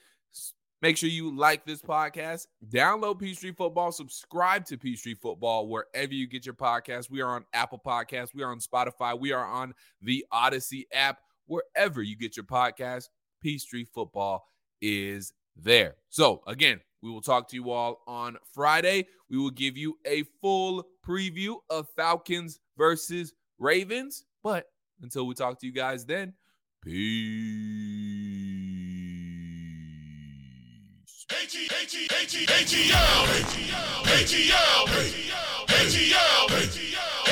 Make 0.81 0.95
sure 0.95 1.09
you 1.09 1.35
like 1.35 1.65
this 1.65 1.81
podcast, 1.81 2.47
download 2.69 3.19
Peachtree 3.19 3.51
Football, 3.51 3.91
subscribe 3.91 4.63
to 4.67 4.77
Peachtree 4.77 5.15
Football 5.15 5.67
wherever 5.67 6.13
you 6.13 6.25
get 6.25 6.45
your 6.45 6.55
podcast. 6.55 7.09
We 7.09 7.19
are 7.19 7.35
on 7.35 7.43
Apple 7.51 7.81
Podcasts, 7.85 8.33
we 8.33 8.43
are 8.43 8.51
on 8.51 8.59
Spotify, 8.59 9.19
we 9.19 9.33
are 9.33 9.45
on 9.45 9.73
the 10.01 10.25
Audacy 10.33 10.83
app, 10.93 11.17
wherever 11.47 12.01
you 12.01 12.15
get 12.15 12.37
your 12.37 12.45
podcast. 12.45 13.09
Peachtree 13.41 13.87
Football 13.93 14.45
is 14.81 15.33
there. 15.57 15.95
So, 16.07 16.43
again, 16.47 16.79
we 17.01 17.09
will 17.09 17.21
talk 17.21 17.49
to 17.49 17.57
you 17.57 17.71
all 17.71 18.01
on 18.07 18.37
Friday. 18.53 19.07
We 19.29 19.37
will 19.37 19.51
give 19.51 19.75
you 19.75 19.97
a 20.05 20.23
full 20.41 20.85
preview 21.05 21.57
of 21.69 21.89
Falcons 21.97 22.61
versus 22.77 23.33
Ravens. 23.57 24.23
But 24.43 24.67
until 25.01 25.27
we 25.27 25.35
talk 25.35 25.59
to 25.59 25.65
you 25.65 25.73
guys 25.73 26.05
then, 26.05 26.35
peace. 26.81 27.98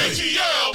ATL, 0.07 0.66